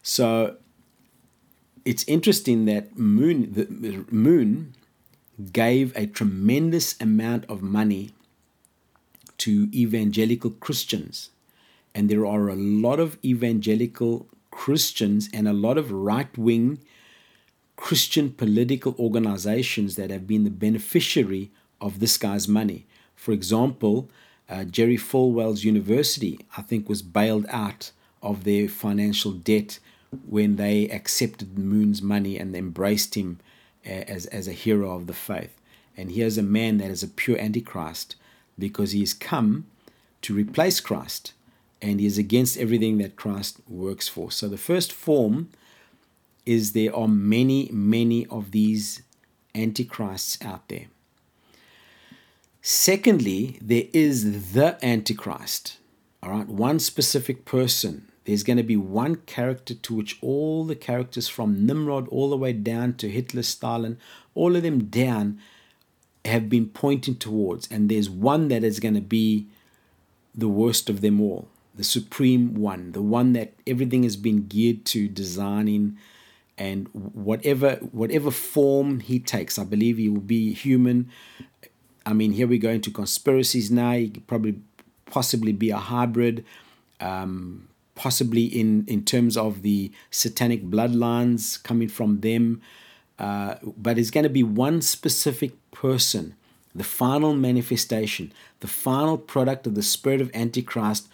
[0.03, 0.57] So
[1.85, 4.73] it's interesting that Moon, the Moon
[5.53, 8.11] gave a tremendous amount of money
[9.37, 11.29] to evangelical Christians.
[11.97, 16.77] And there are a lot of evangelical Christians and a lot of right wing
[17.75, 21.49] Christian political organizations that have been the beneficiary
[21.81, 22.85] of this guy's money.
[23.15, 24.11] For example,
[24.47, 29.79] uh, Jerry Falwell's university, I think, was bailed out of their financial debt
[30.29, 33.39] when they accepted Moon's money and embraced him
[33.83, 35.59] uh, as, as a hero of the faith.
[35.97, 38.15] And here's a man that is a pure antichrist
[38.59, 39.65] because he has come
[40.21, 41.33] to replace Christ
[41.81, 44.31] and he is against everything that Christ works for.
[44.31, 45.49] So the first form
[46.45, 49.01] is there are many, many of these
[49.53, 50.87] antichrists out there.
[52.61, 55.77] Secondly, there is the Antichrist.
[56.21, 58.11] All right, one specific person.
[58.25, 62.35] There's going to be one character to which all the characters from Nimrod all the
[62.35, 63.97] way down to Hitler, Stalin,
[64.35, 65.39] all of them down
[66.25, 67.71] have been pointing towards.
[67.71, 69.47] And there's one that is going to be
[70.35, 74.83] the worst of them all, the supreme one, the one that everything has been geared
[74.85, 75.97] to designing
[76.57, 81.09] and whatever whatever form he takes i believe he will be human.
[82.05, 83.93] I mean here we go into conspiracies now.
[83.93, 84.55] He could probably
[85.05, 86.43] possibly be a hybrid
[86.99, 92.61] um, possibly in in terms of the satanic bloodlines coming from them.
[93.19, 96.35] Uh, but it's going to be one specific person
[96.75, 101.09] the final manifestation the final product of the spirit of antichrist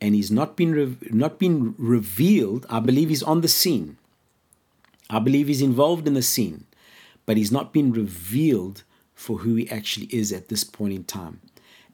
[0.00, 3.96] and he's not been re- not been revealed i believe he's on the scene
[5.10, 6.66] I believe he's involved in the scene,
[7.24, 8.82] but he's not been revealed
[9.14, 11.40] for who he actually is at this point in time.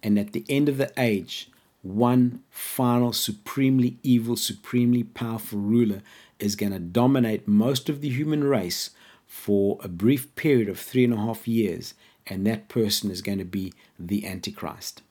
[0.03, 1.49] And at the end of the age,
[1.83, 6.03] one final, supremely evil, supremely powerful ruler
[6.39, 8.91] is going to dominate most of the human race
[9.27, 11.95] for a brief period of three and a half years,
[12.27, 15.03] and that person is going to be the Antichrist.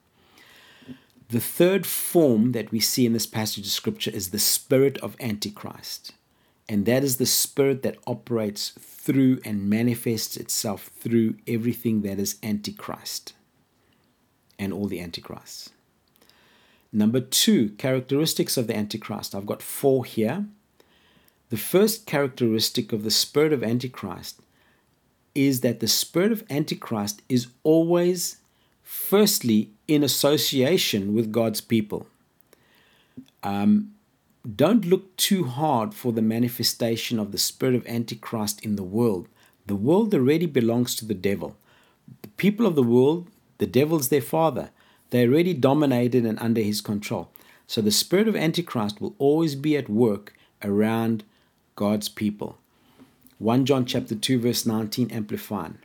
[1.30, 5.16] The third form that we see in this passage of Scripture is the spirit of
[5.20, 6.14] Antichrist.
[6.70, 12.38] And that is the spirit that operates through and manifests itself through everything that is
[12.42, 13.34] Antichrist
[14.58, 15.72] and all the Antichrists.
[16.92, 19.34] Number two, characteristics of the Antichrist.
[19.34, 20.46] I've got four here.
[21.50, 24.40] The first characteristic of the spirit of Antichrist
[25.36, 28.38] is that the spirit of Antichrist is always,
[28.84, 32.08] firstly, in association with God's people.
[33.43, 33.93] Um,
[34.56, 39.28] don't look too hard for the manifestation of the spirit of Antichrist in the world.
[39.67, 41.56] The world already belongs to the devil.
[42.22, 44.72] The people of the world, the devil's their father.
[45.10, 47.30] They're already dominated and under his control.
[47.67, 51.24] So the spirit of Antichrist will always be at work around
[51.76, 52.58] God's people.
[53.39, 55.76] 1 John chapter 2 verse 19 amplified.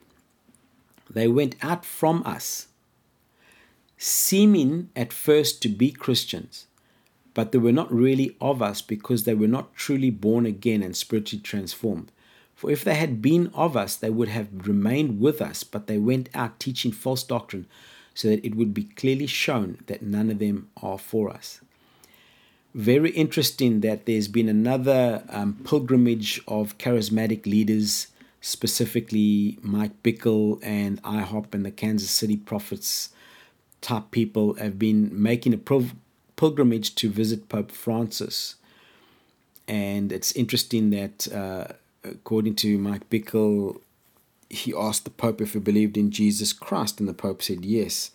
[1.10, 2.67] They went out from us,
[3.98, 6.66] seeming at first to be Christians,
[7.34, 10.96] but they were not really of us because they were not truly born again and
[10.96, 12.12] spiritually transformed.
[12.54, 15.98] For if they had been of us, they would have remained with us, but they
[15.98, 17.66] went out teaching false doctrine,
[18.14, 21.60] so that it would be clearly shown that none of them are for us.
[22.74, 28.08] Very interesting that there's been another um, pilgrimage of charismatic leaders,
[28.40, 33.10] specifically Mike Bickle and IHOP and the Kansas City Prophets
[33.80, 35.58] type people, have been making a
[36.36, 38.56] pilgrimage to visit Pope Francis.
[39.66, 41.72] And it's interesting that, uh,
[42.04, 43.80] according to Mike Bickle,
[44.48, 48.10] he asked the Pope if he believed in Jesus Christ, and the Pope said yes,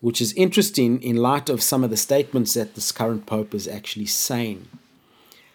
[0.00, 3.66] which is interesting in light of some of the statements that this current Pope is
[3.66, 4.68] actually saying.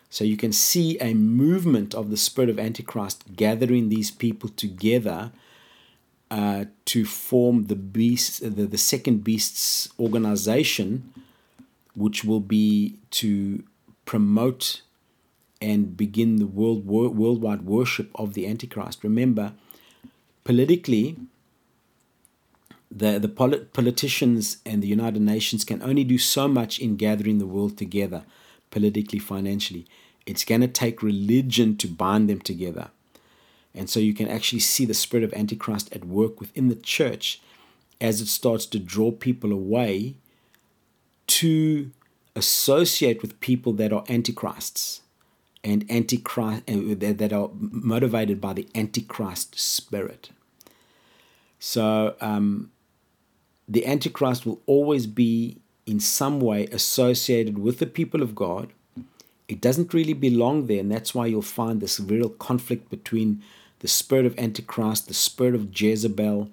[0.09, 5.31] So you can see a movement of the spirit of Antichrist gathering these people together
[6.31, 11.13] uh, to form the beast, the, the second beast's organization,
[11.93, 13.63] which will be to
[14.05, 14.81] promote
[15.61, 19.03] and begin the world worldwide worship of the Antichrist.
[19.03, 19.53] Remember,
[20.45, 21.17] politically,
[22.89, 27.39] the, the polit- politicians and the United Nations can only do so much in gathering
[27.39, 28.23] the world together,
[28.71, 29.85] politically, financially.
[30.25, 32.89] It's going to take religion to bind them together.
[33.73, 37.41] And so you can actually see the spirit of Antichrist at work within the church
[38.01, 40.15] as it starts to draw people away
[41.27, 41.91] to
[42.35, 45.01] associate with people that are antichrists
[45.63, 50.31] and antichrist that are motivated by the antichrist spirit.
[51.59, 52.71] So um,
[53.67, 58.73] the antichrist will always be in some way associated with the people of God.
[59.47, 63.43] It doesn't really belong there, and that's why you'll find this real conflict between
[63.81, 66.49] the spirit of Antichrist, the spirit of Jezebel,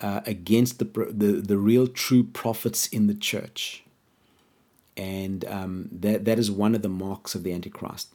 [0.00, 3.82] uh, against the, the the real true prophets in the church.
[4.96, 8.14] And um, that that is one of the marks of the Antichrist.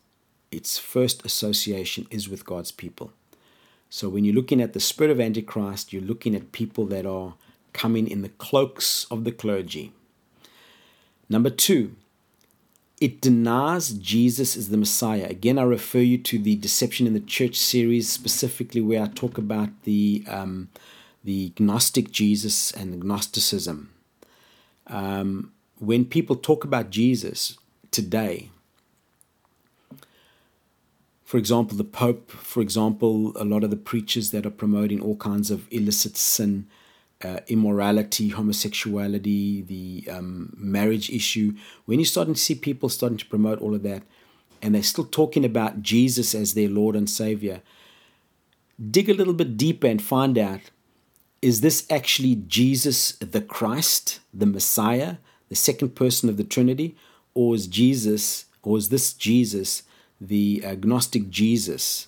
[0.51, 3.11] Its first association is with God's people.
[3.89, 7.35] So when you're looking at the spirit of Antichrist, you're looking at people that are
[7.73, 9.91] coming in the cloaks of the clergy.
[11.29, 11.95] Number two,
[13.03, 15.27] it denies Jesus is the Messiah.
[15.29, 19.37] Again, I refer you to the Deception in the Church series, specifically where I talk
[19.37, 20.69] about the um,
[21.21, 23.91] the Gnostic Jesus and Gnosticism.
[24.87, 27.57] Um, when people talk about Jesus
[27.91, 28.49] today,
[31.25, 35.17] for example, the Pope, for example, a lot of the preachers that are promoting all
[35.17, 36.67] kinds of illicit sin,
[37.23, 41.53] uh, immorality, homosexuality, the um, marriage issue,
[41.85, 44.03] when you're starting to see people starting to promote all of that,
[44.61, 47.61] and they're still talking about Jesus as their Lord and Savior,
[48.89, 50.61] dig a little bit deeper and find out
[51.41, 55.17] is this actually Jesus the Christ, the Messiah,
[55.49, 56.95] the second person of the Trinity,
[57.33, 59.83] or is Jesus, or is this Jesus
[60.21, 62.07] the agnostic Jesus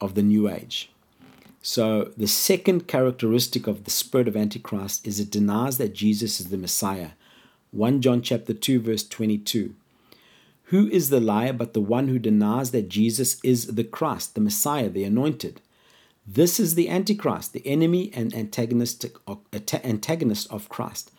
[0.00, 0.90] of the New Age?
[1.60, 6.50] So, the second characteristic of the spirit of Antichrist is it denies that Jesus is
[6.50, 7.10] the Messiah.
[7.72, 9.74] 1 John chapter 2 verse 22.
[10.64, 14.40] Who is the liar but the one who denies that Jesus is the Christ, the
[14.40, 15.60] Messiah, the anointed?
[16.26, 19.06] This is the Antichrist, the enemy and antagonist
[20.50, 21.10] of Christ,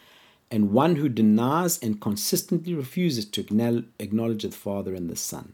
[0.51, 5.53] and one who denies and consistently refuses to acknowledge the Father and the Son.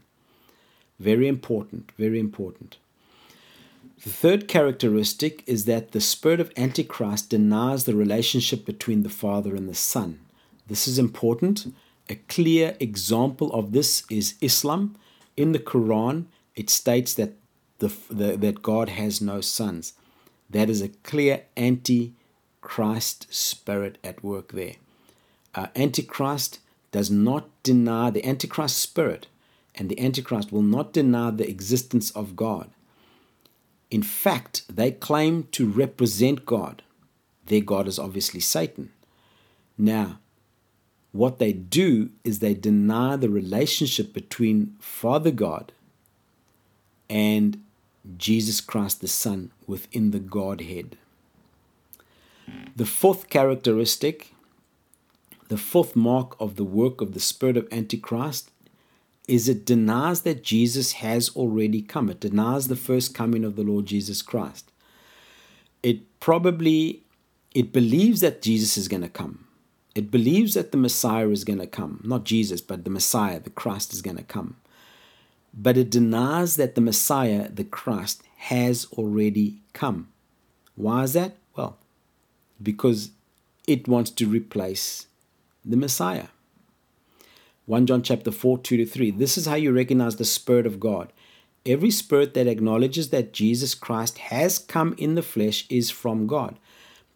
[1.00, 2.76] Very important, very important.
[4.04, 9.56] The third characteristic is that the spirit of Antichrist denies the relationship between the Father
[9.56, 10.20] and the Son.
[10.66, 11.74] This is important.
[12.08, 14.96] A clear example of this is Islam.
[15.36, 17.32] In the Quran, it states that,
[17.78, 19.94] the, the that God has no sons.
[20.48, 22.14] That is a clear anti
[22.60, 24.74] Christ spirit at work there.
[25.54, 26.60] Uh, Antichrist
[26.92, 29.26] does not deny the Antichrist spirit,
[29.74, 32.70] and the Antichrist will not deny the existence of God.
[33.90, 36.82] In fact, they claim to represent God.
[37.46, 38.90] Their God is obviously Satan.
[39.78, 40.18] Now,
[41.12, 45.72] what they do is they deny the relationship between Father God
[47.08, 47.62] and
[48.18, 50.96] Jesus Christ the Son within the Godhead.
[52.74, 54.32] The fourth characteristic,
[55.48, 58.50] the fourth mark of the work of the spirit of Antichrist
[59.28, 62.08] is it denies that Jesus has already come.
[62.08, 64.70] It denies the first coming of the Lord Jesus Christ.
[65.82, 67.02] It probably
[67.54, 69.46] it believes that Jesus is going to come.
[69.94, 72.02] It believes that the Messiah is going to come.
[72.04, 74.56] Not Jesus, but the Messiah, the Christ is going to come.
[75.54, 80.08] But it denies that the Messiah, the Christ, has already come.
[80.74, 81.36] Why is that?
[81.56, 81.78] Well,
[82.62, 83.12] because
[83.66, 85.06] it wants to replace
[85.64, 86.26] the Messiah.
[87.66, 89.10] 1 John chapter 4, 2 to 3.
[89.10, 91.12] This is how you recognize the Spirit of God.
[91.64, 96.60] Every spirit that acknowledges that Jesus Christ has come in the flesh is from God.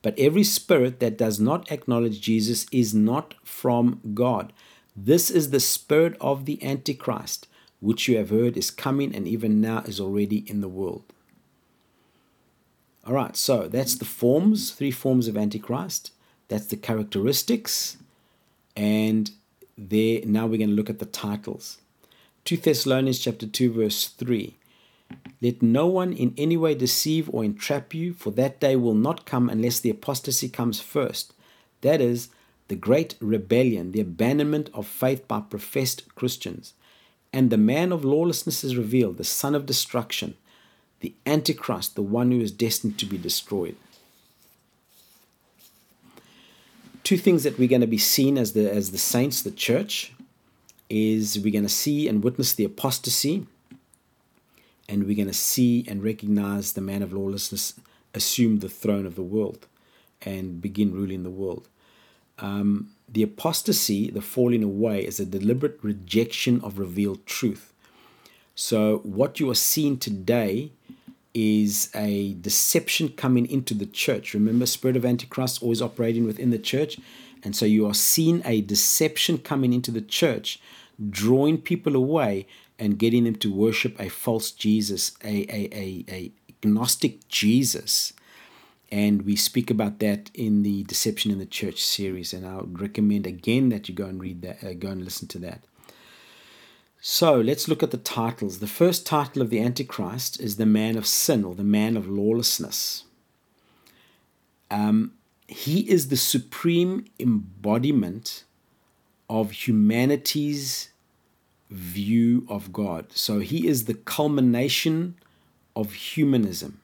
[0.02, 4.52] But every spirit that does not acknowledge Jesus is not from God.
[4.96, 7.46] This is the spirit of the Antichrist,
[7.78, 11.04] which you have heard is coming and even now is already in the world.
[13.06, 16.10] All right, so that's the forms, three forms of Antichrist.
[16.48, 17.98] That's the characteristics.
[18.76, 19.30] And
[19.88, 21.78] there now we're going to look at the titles.
[22.44, 24.56] 2 thessalonians chapter 2 verse 3
[25.40, 29.26] let no one in any way deceive or entrap you for that day will not
[29.26, 31.32] come unless the apostasy comes first.
[31.80, 32.28] That is
[32.68, 36.74] the great rebellion the abandonment of faith by professed christians.
[37.32, 40.36] And the man of lawlessness is revealed the son of destruction
[41.00, 43.76] the antichrist the one who is destined to be destroyed
[47.10, 50.12] two things that we're going to be seen as the as the saints, the church,
[50.88, 53.48] is we're going to see and witness the apostasy,
[54.88, 57.74] and we're going to see and recognize the man of lawlessness
[58.14, 59.66] assume the throne of the world
[60.22, 61.68] and begin ruling the world.
[62.38, 67.72] Um, the apostasy, the falling away, is a deliberate rejection of revealed truth.
[68.54, 70.70] So, what you are seeing today
[71.34, 74.34] is a deception coming into the church.
[74.34, 76.98] Remember, spirit of antichrist always operating within the church,
[77.42, 80.60] and so you are seeing a deception coming into the church,
[81.08, 82.46] drawing people away
[82.78, 86.32] and getting them to worship a false Jesus, a a a, a
[86.66, 88.12] gnostic Jesus,
[88.92, 92.32] And we speak about that in the Deception in the Church series.
[92.32, 95.28] And I would recommend again that you go and read that, uh, go and listen
[95.28, 95.62] to that.
[97.00, 98.58] So let's look at the titles.
[98.58, 102.06] The first title of the Antichrist is the man of sin or the man of
[102.06, 103.04] lawlessness.
[104.70, 105.14] Um,
[105.48, 108.44] he is the supreme embodiment
[109.30, 110.90] of humanity's
[111.70, 113.06] view of God.
[113.12, 115.14] So he is the culmination
[115.74, 116.80] of humanism.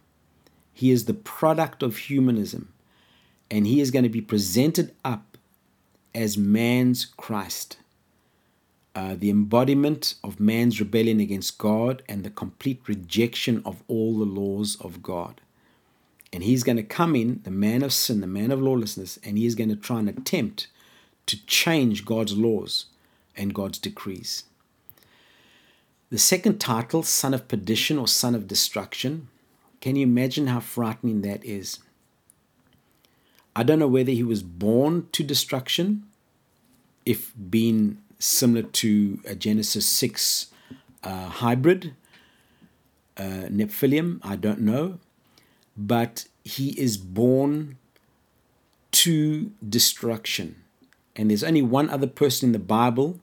[0.73, 2.73] He is the product of humanism.
[3.51, 5.37] And he is going to be presented up
[6.15, 7.77] as man's Christ
[8.97, 14.25] uh, the embodiment of man's rebellion against God and the complete rejection of all the
[14.25, 15.43] laws of God.
[16.33, 19.37] And he's going to come in, the man of sin, the man of lawlessness, and
[19.37, 20.69] he's going to try and attempt
[21.27, 22.87] to change God's laws
[23.37, 24.45] and God's decrees.
[26.09, 29.29] The second title, Son of Perdition or Son of Destruction,
[29.83, 31.81] can you imagine how frightening that is?
[33.55, 36.05] I don't know whether he was born to destruction,
[37.05, 40.47] if being similar to a Genesis 6
[41.03, 41.95] uh, hybrid,
[43.17, 44.99] uh, Nephilim, I don't know.
[45.77, 47.77] But he is born
[48.93, 50.57] to destruction.
[51.15, 53.21] And there's only one other person in the Bible,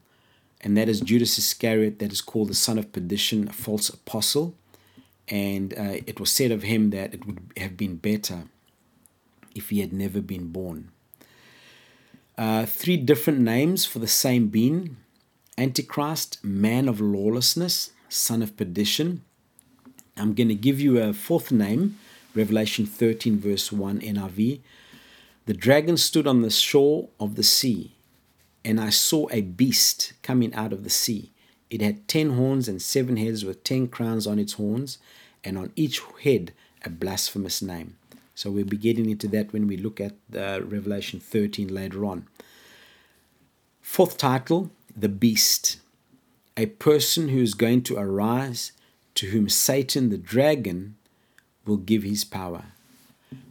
[0.62, 4.56] and that is Judas Iscariot, that is called the son of perdition, a false apostle.
[5.28, 8.44] And uh, it was said of him that it would have been better
[9.56, 10.93] if he had never been born.
[12.38, 14.98] Uh, three different names for the same being
[15.56, 19.24] Antichrist, man of lawlessness, son of perdition.
[20.18, 22.00] I'm going to give you a fourth name,
[22.34, 24.62] Revelation 13, verse 1 NIV.
[25.46, 27.92] The dragon stood on the shore of the sea,
[28.66, 31.32] and I saw a beast coming out of the sea.
[31.70, 34.98] It had ten horns and seven heads with ten crowns on its horns,
[35.44, 36.54] and on each head
[36.84, 37.98] a blasphemous name.
[38.36, 42.28] So we'll be getting into that when we look at uh, Revelation 13 later on.
[43.82, 45.78] Fourth title The Beast,
[46.58, 48.72] a person who is going to arise
[49.16, 50.96] to whom Satan the dragon
[51.66, 52.66] will give his power.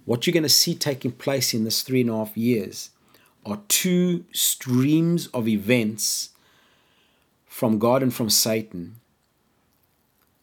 [0.05, 2.91] What you're going to see taking place in this three and a half years
[3.47, 6.30] are two streams of events
[7.47, 8.97] from God and from Satan.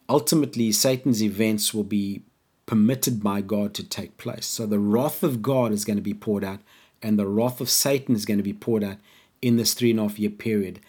[0.07, 2.21] Ultimately, Satan's events will be
[2.69, 4.45] permitted by God to take place.
[4.45, 6.59] So the wrath of God is going to be poured out,
[7.01, 8.97] and the wrath of Satan is going to be poured out
[9.41, 10.79] in this three and a half year period.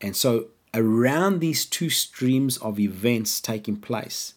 [0.00, 4.34] And so, around these two streams of events taking place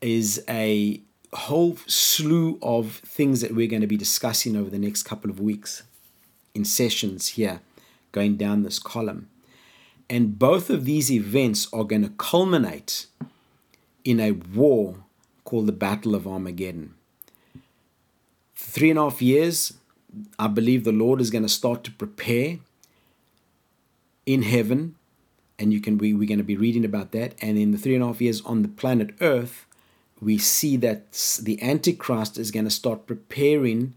[0.00, 1.00] is a
[1.32, 5.40] whole slew of things that we're going to be discussing over the next couple of
[5.40, 5.82] weeks
[6.54, 7.62] in sessions here,
[8.12, 9.28] going down this column.
[10.08, 13.06] And both of these events are going to culminate
[14.04, 14.98] in a war
[15.48, 16.92] called the Battle of Armageddon.
[18.52, 19.72] For three and a half years,
[20.38, 22.58] I believe the Lord is going to start to prepare
[24.26, 24.96] in heaven,
[25.58, 27.32] and you can we, we're going to be reading about that.
[27.40, 29.64] And in the three and a half years on the planet Earth,
[30.20, 33.94] we see that the Antichrist is going to start preparing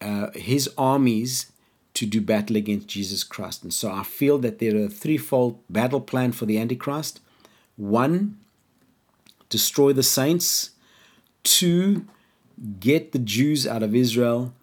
[0.00, 1.52] uh, his armies
[1.94, 3.62] to do battle against Jesus Christ.
[3.62, 7.20] And so I feel that there are a threefold battle plan for the Antichrist.
[7.76, 8.39] One,
[9.50, 10.70] destroy the saints,
[11.42, 12.06] to
[12.80, 14.54] get the Jews out of Israel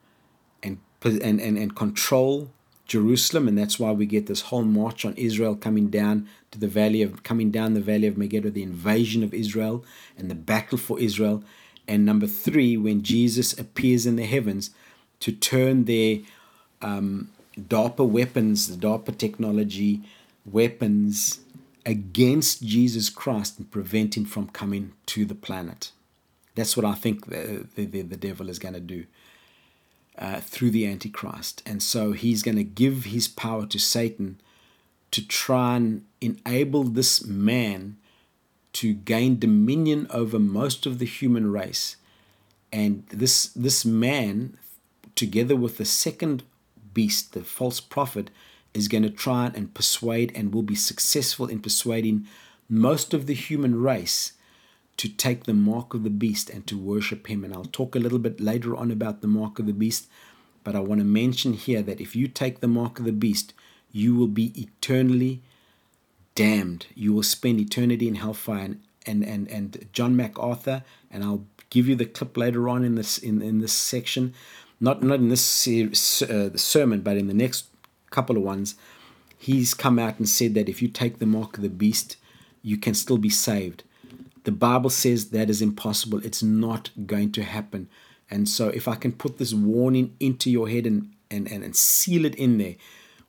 [0.64, 2.50] and, and, and, and control
[2.88, 6.68] Jerusalem, and that's why we get this whole march on Israel coming down to the
[6.68, 9.84] valley of coming down the valley of Megiddo, the invasion of Israel
[10.18, 11.44] and the battle for Israel.
[11.88, 14.72] And number three, when Jesus appears in the heavens
[15.20, 16.20] to turn their
[16.82, 17.30] um,
[17.60, 20.02] DARPA weapons, the DARPA technology
[20.46, 21.42] weapons
[21.88, 25.94] against Jesus Christ and prevent him from coming to the planet.
[26.54, 29.06] That's what I think the, the, the devil is going to do
[30.18, 31.64] uh, through the Antichrist.
[31.66, 34.42] And so he's going to give his power to Satan
[35.12, 37.96] to try and enable this man
[38.74, 41.96] to gain dominion over most of the human race.
[42.70, 44.58] And this, this man,
[45.16, 46.44] together with the second
[46.94, 48.30] beast, the false prophet,
[48.74, 52.28] is going to try and persuade and will be successful in persuading
[52.70, 54.34] most of the human race
[54.98, 57.44] to take the mark of the beast and to worship him.
[57.44, 60.08] And I'll talk a little bit later on about the mark of the beast,
[60.64, 63.54] but I want to mention here that if you take the mark of the beast,
[63.92, 65.42] you will be eternally
[66.36, 66.88] damned.
[66.96, 68.66] You will spend eternity in hellfire.
[68.66, 72.96] And, and, and, and John MacArthur, and I'll give you the clip later on in
[72.96, 74.34] this in, in this section,
[74.80, 75.68] not not in this
[76.22, 77.68] uh, sermon, but in the next
[78.18, 78.74] couple of ones,
[79.38, 82.18] he's come out and said that if you take the mark of the beast,
[82.64, 83.84] you can still be saved.
[84.44, 86.26] The Bible says that is impossible.
[86.26, 87.90] It's not going to happen.
[88.32, 91.76] And so, if I can put this warning into your head and, and, and, and
[91.76, 92.76] seal it in there,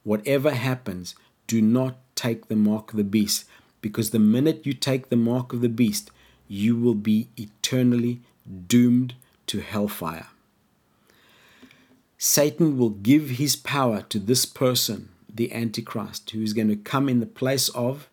[0.05, 1.15] whatever happens,
[1.47, 3.45] do not take the mark of the beast.
[3.83, 6.11] Because the minute you take the mark of the beast,
[6.49, 8.23] you will be eternally
[8.67, 9.15] doomed
[9.49, 10.29] to hellfire.
[12.19, 17.09] Satan will give his power to this person, the Antichrist, who is going to come
[17.09, 18.11] in the place of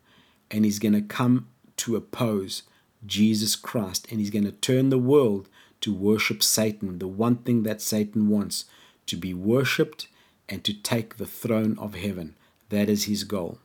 [0.51, 1.47] and he's going to come
[1.77, 2.63] to oppose
[3.03, 5.49] Jesus Christ and he's going to turn the world
[5.81, 8.65] to worship Satan, the one thing that Satan wants
[9.07, 10.07] to be worshipped
[10.47, 12.35] and to take the throne of heaven.
[12.69, 13.57] That is his goal.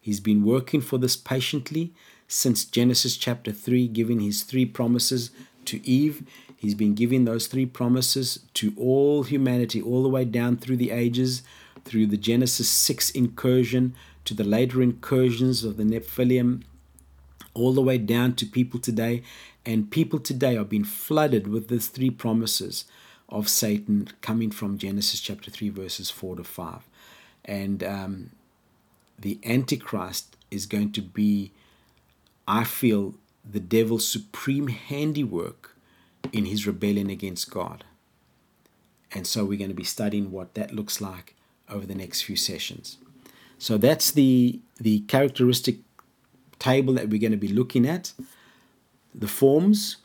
[0.00, 1.92] He's been working for this patiently
[2.28, 5.30] since Genesis chapter 3, giving his three promises
[5.66, 6.24] to Eve.
[6.60, 10.90] He's been giving those three promises to all humanity, all the way down through the
[10.90, 11.42] ages,
[11.86, 13.94] through the Genesis 6 incursion,
[14.26, 16.60] to the later incursions of the Nephilim,
[17.54, 19.22] all the way down to people today.
[19.64, 22.84] And people today are being flooded with these three promises
[23.30, 26.82] of Satan coming from Genesis chapter 3, verses 4 to 5.
[27.46, 28.30] And um,
[29.18, 31.52] the Antichrist is going to be,
[32.46, 33.14] I feel,
[33.50, 35.74] the devil's supreme handiwork
[36.32, 37.84] in his rebellion against God.
[39.12, 41.34] And so we're going to be studying what that looks like
[41.68, 42.98] over the next few sessions.
[43.58, 45.78] So that's the, the characteristic
[46.58, 48.12] table that we're going to be looking at.
[49.14, 49.96] The forms,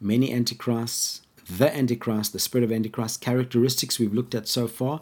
[0.00, 5.00] many antichrists, the Antichrist, the spirit of Antichrist, characteristics we've looked at so far,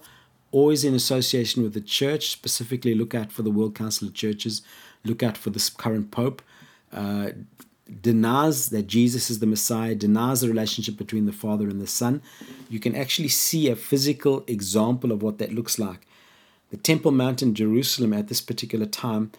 [0.53, 4.63] always in association with the church, specifically look out for the World Council of Churches,
[5.05, 6.43] look out for this current Pope,
[6.93, 7.31] uh,
[8.01, 12.21] denies that Jesus is the Messiah, denies the relationship between the Father and the Son.
[12.69, 16.07] You can actually see a physical example of what that looks like.
[16.71, 19.31] The Temple Mount in Jerusalem at this particular time,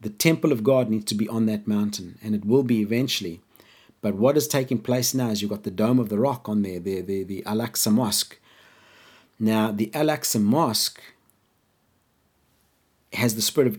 [0.00, 3.40] the temple of God needs to be on that mountain, and it will be eventually.
[4.00, 6.62] But what is taking place now is you've got the Dome of the Rock on
[6.62, 8.36] there, the, the, the Al Aqsa Mosque.
[9.38, 11.00] Now, the Al Aqsa Mosque
[13.12, 13.78] has the spirit of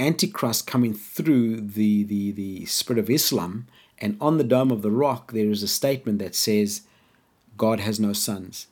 [0.00, 3.66] Antichrist coming through the, the, the spirit of Islam,
[3.98, 6.82] and on the Dome of the Rock, there is a statement that says,
[7.58, 8.66] God has no sons.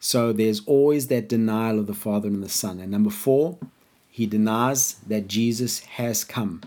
[0.00, 2.80] So there's always that denial of the Father and the Son.
[2.80, 3.58] And number four,
[4.10, 6.62] he denies that Jesus has come.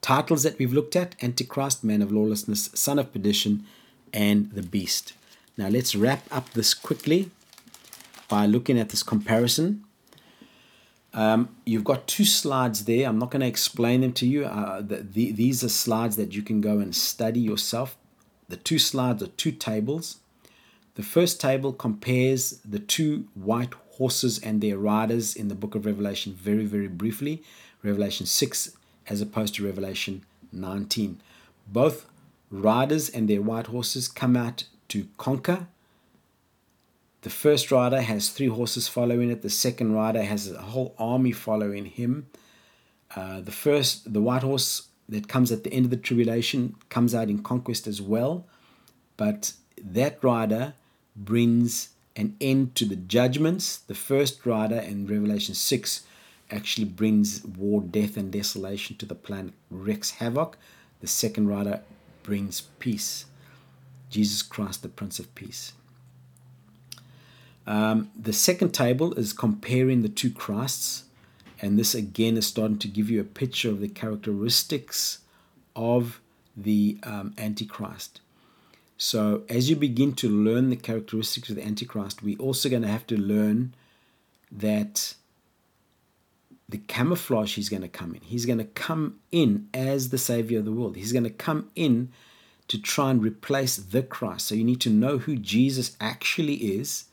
[0.00, 3.64] Titles that we've looked at Antichrist, Man of Lawlessness, Son of Perdition,
[4.12, 5.12] and the Beast.
[5.56, 7.30] Now let's wrap up this quickly
[8.28, 9.84] by looking at this comparison.
[11.12, 13.08] Um, you've got two slides there.
[13.08, 14.44] I'm not going to explain them to you.
[14.44, 17.96] Uh, the, the, these are slides that you can go and study yourself.
[18.48, 20.18] The two slides are two tables.
[20.94, 25.86] The first table compares the two white horses and their riders in the book of
[25.86, 27.42] Revelation very, very briefly.
[27.82, 31.20] Revelation 6 as opposed to Revelation 19.
[31.66, 32.06] Both
[32.50, 35.66] riders and their white horses come out to conquer.
[37.22, 39.42] The first rider has three horses following it.
[39.42, 42.28] The second rider has a whole army following him.
[43.14, 47.14] Uh, the first, the white horse that comes at the end of the tribulation, comes
[47.14, 48.46] out in conquest as well.
[49.16, 49.52] But
[49.82, 50.74] that rider
[51.14, 53.76] brings an end to the judgments.
[53.76, 56.04] The first rider in Revelation 6
[56.50, 60.56] actually brings war, death, and desolation to the planet, wreaks havoc.
[61.00, 61.82] The second rider
[62.22, 63.26] brings peace.
[64.08, 65.72] Jesus Christ, the Prince of Peace.
[67.70, 71.04] Um, the second table is comparing the two Christs,
[71.62, 75.20] and this again is starting to give you a picture of the characteristics
[75.76, 76.20] of
[76.56, 78.20] the um, Antichrist.
[78.98, 82.88] So, as you begin to learn the characteristics of the Antichrist, we're also going to
[82.88, 83.72] have to learn
[84.50, 85.14] that
[86.68, 88.20] the camouflage he's going to come in.
[88.22, 90.96] He's going to come in as the Savior of the world.
[90.96, 92.10] He's going to come in
[92.66, 94.48] to try and replace the Christ.
[94.48, 97.04] So you need to know who Jesus actually is.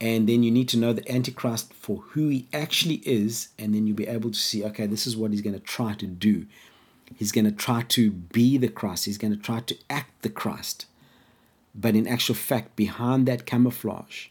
[0.00, 3.48] And then you need to know the Antichrist for who he actually is.
[3.58, 5.94] And then you'll be able to see, okay, this is what he's going to try
[5.94, 6.46] to do.
[7.16, 9.04] He's going to try to be the Christ.
[9.04, 10.86] He's going to try to act the Christ.
[11.74, 14.28] But in actual fact, behind that camouflage,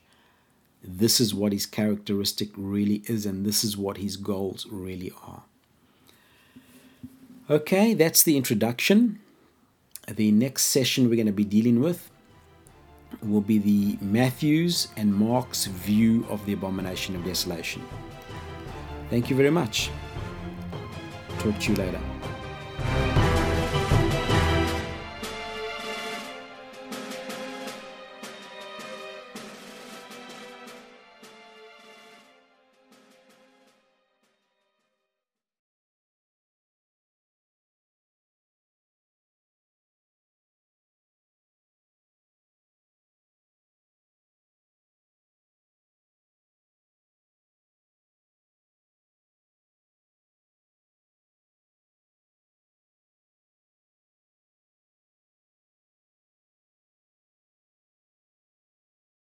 [0.84, 5.44] this is what his characteristic really is, and this is what his goals really are.
[7.50, 9.20] Okay, that's the introduction.
[10.08, 12.10] The next session we're going to be dealing with
[13.22, 17.84] will be the Matthew's and Mark's view of the abomination of desolation.
[19.10, 19.90] Thank you very much.
[21.40, 23.23] Talk to you later.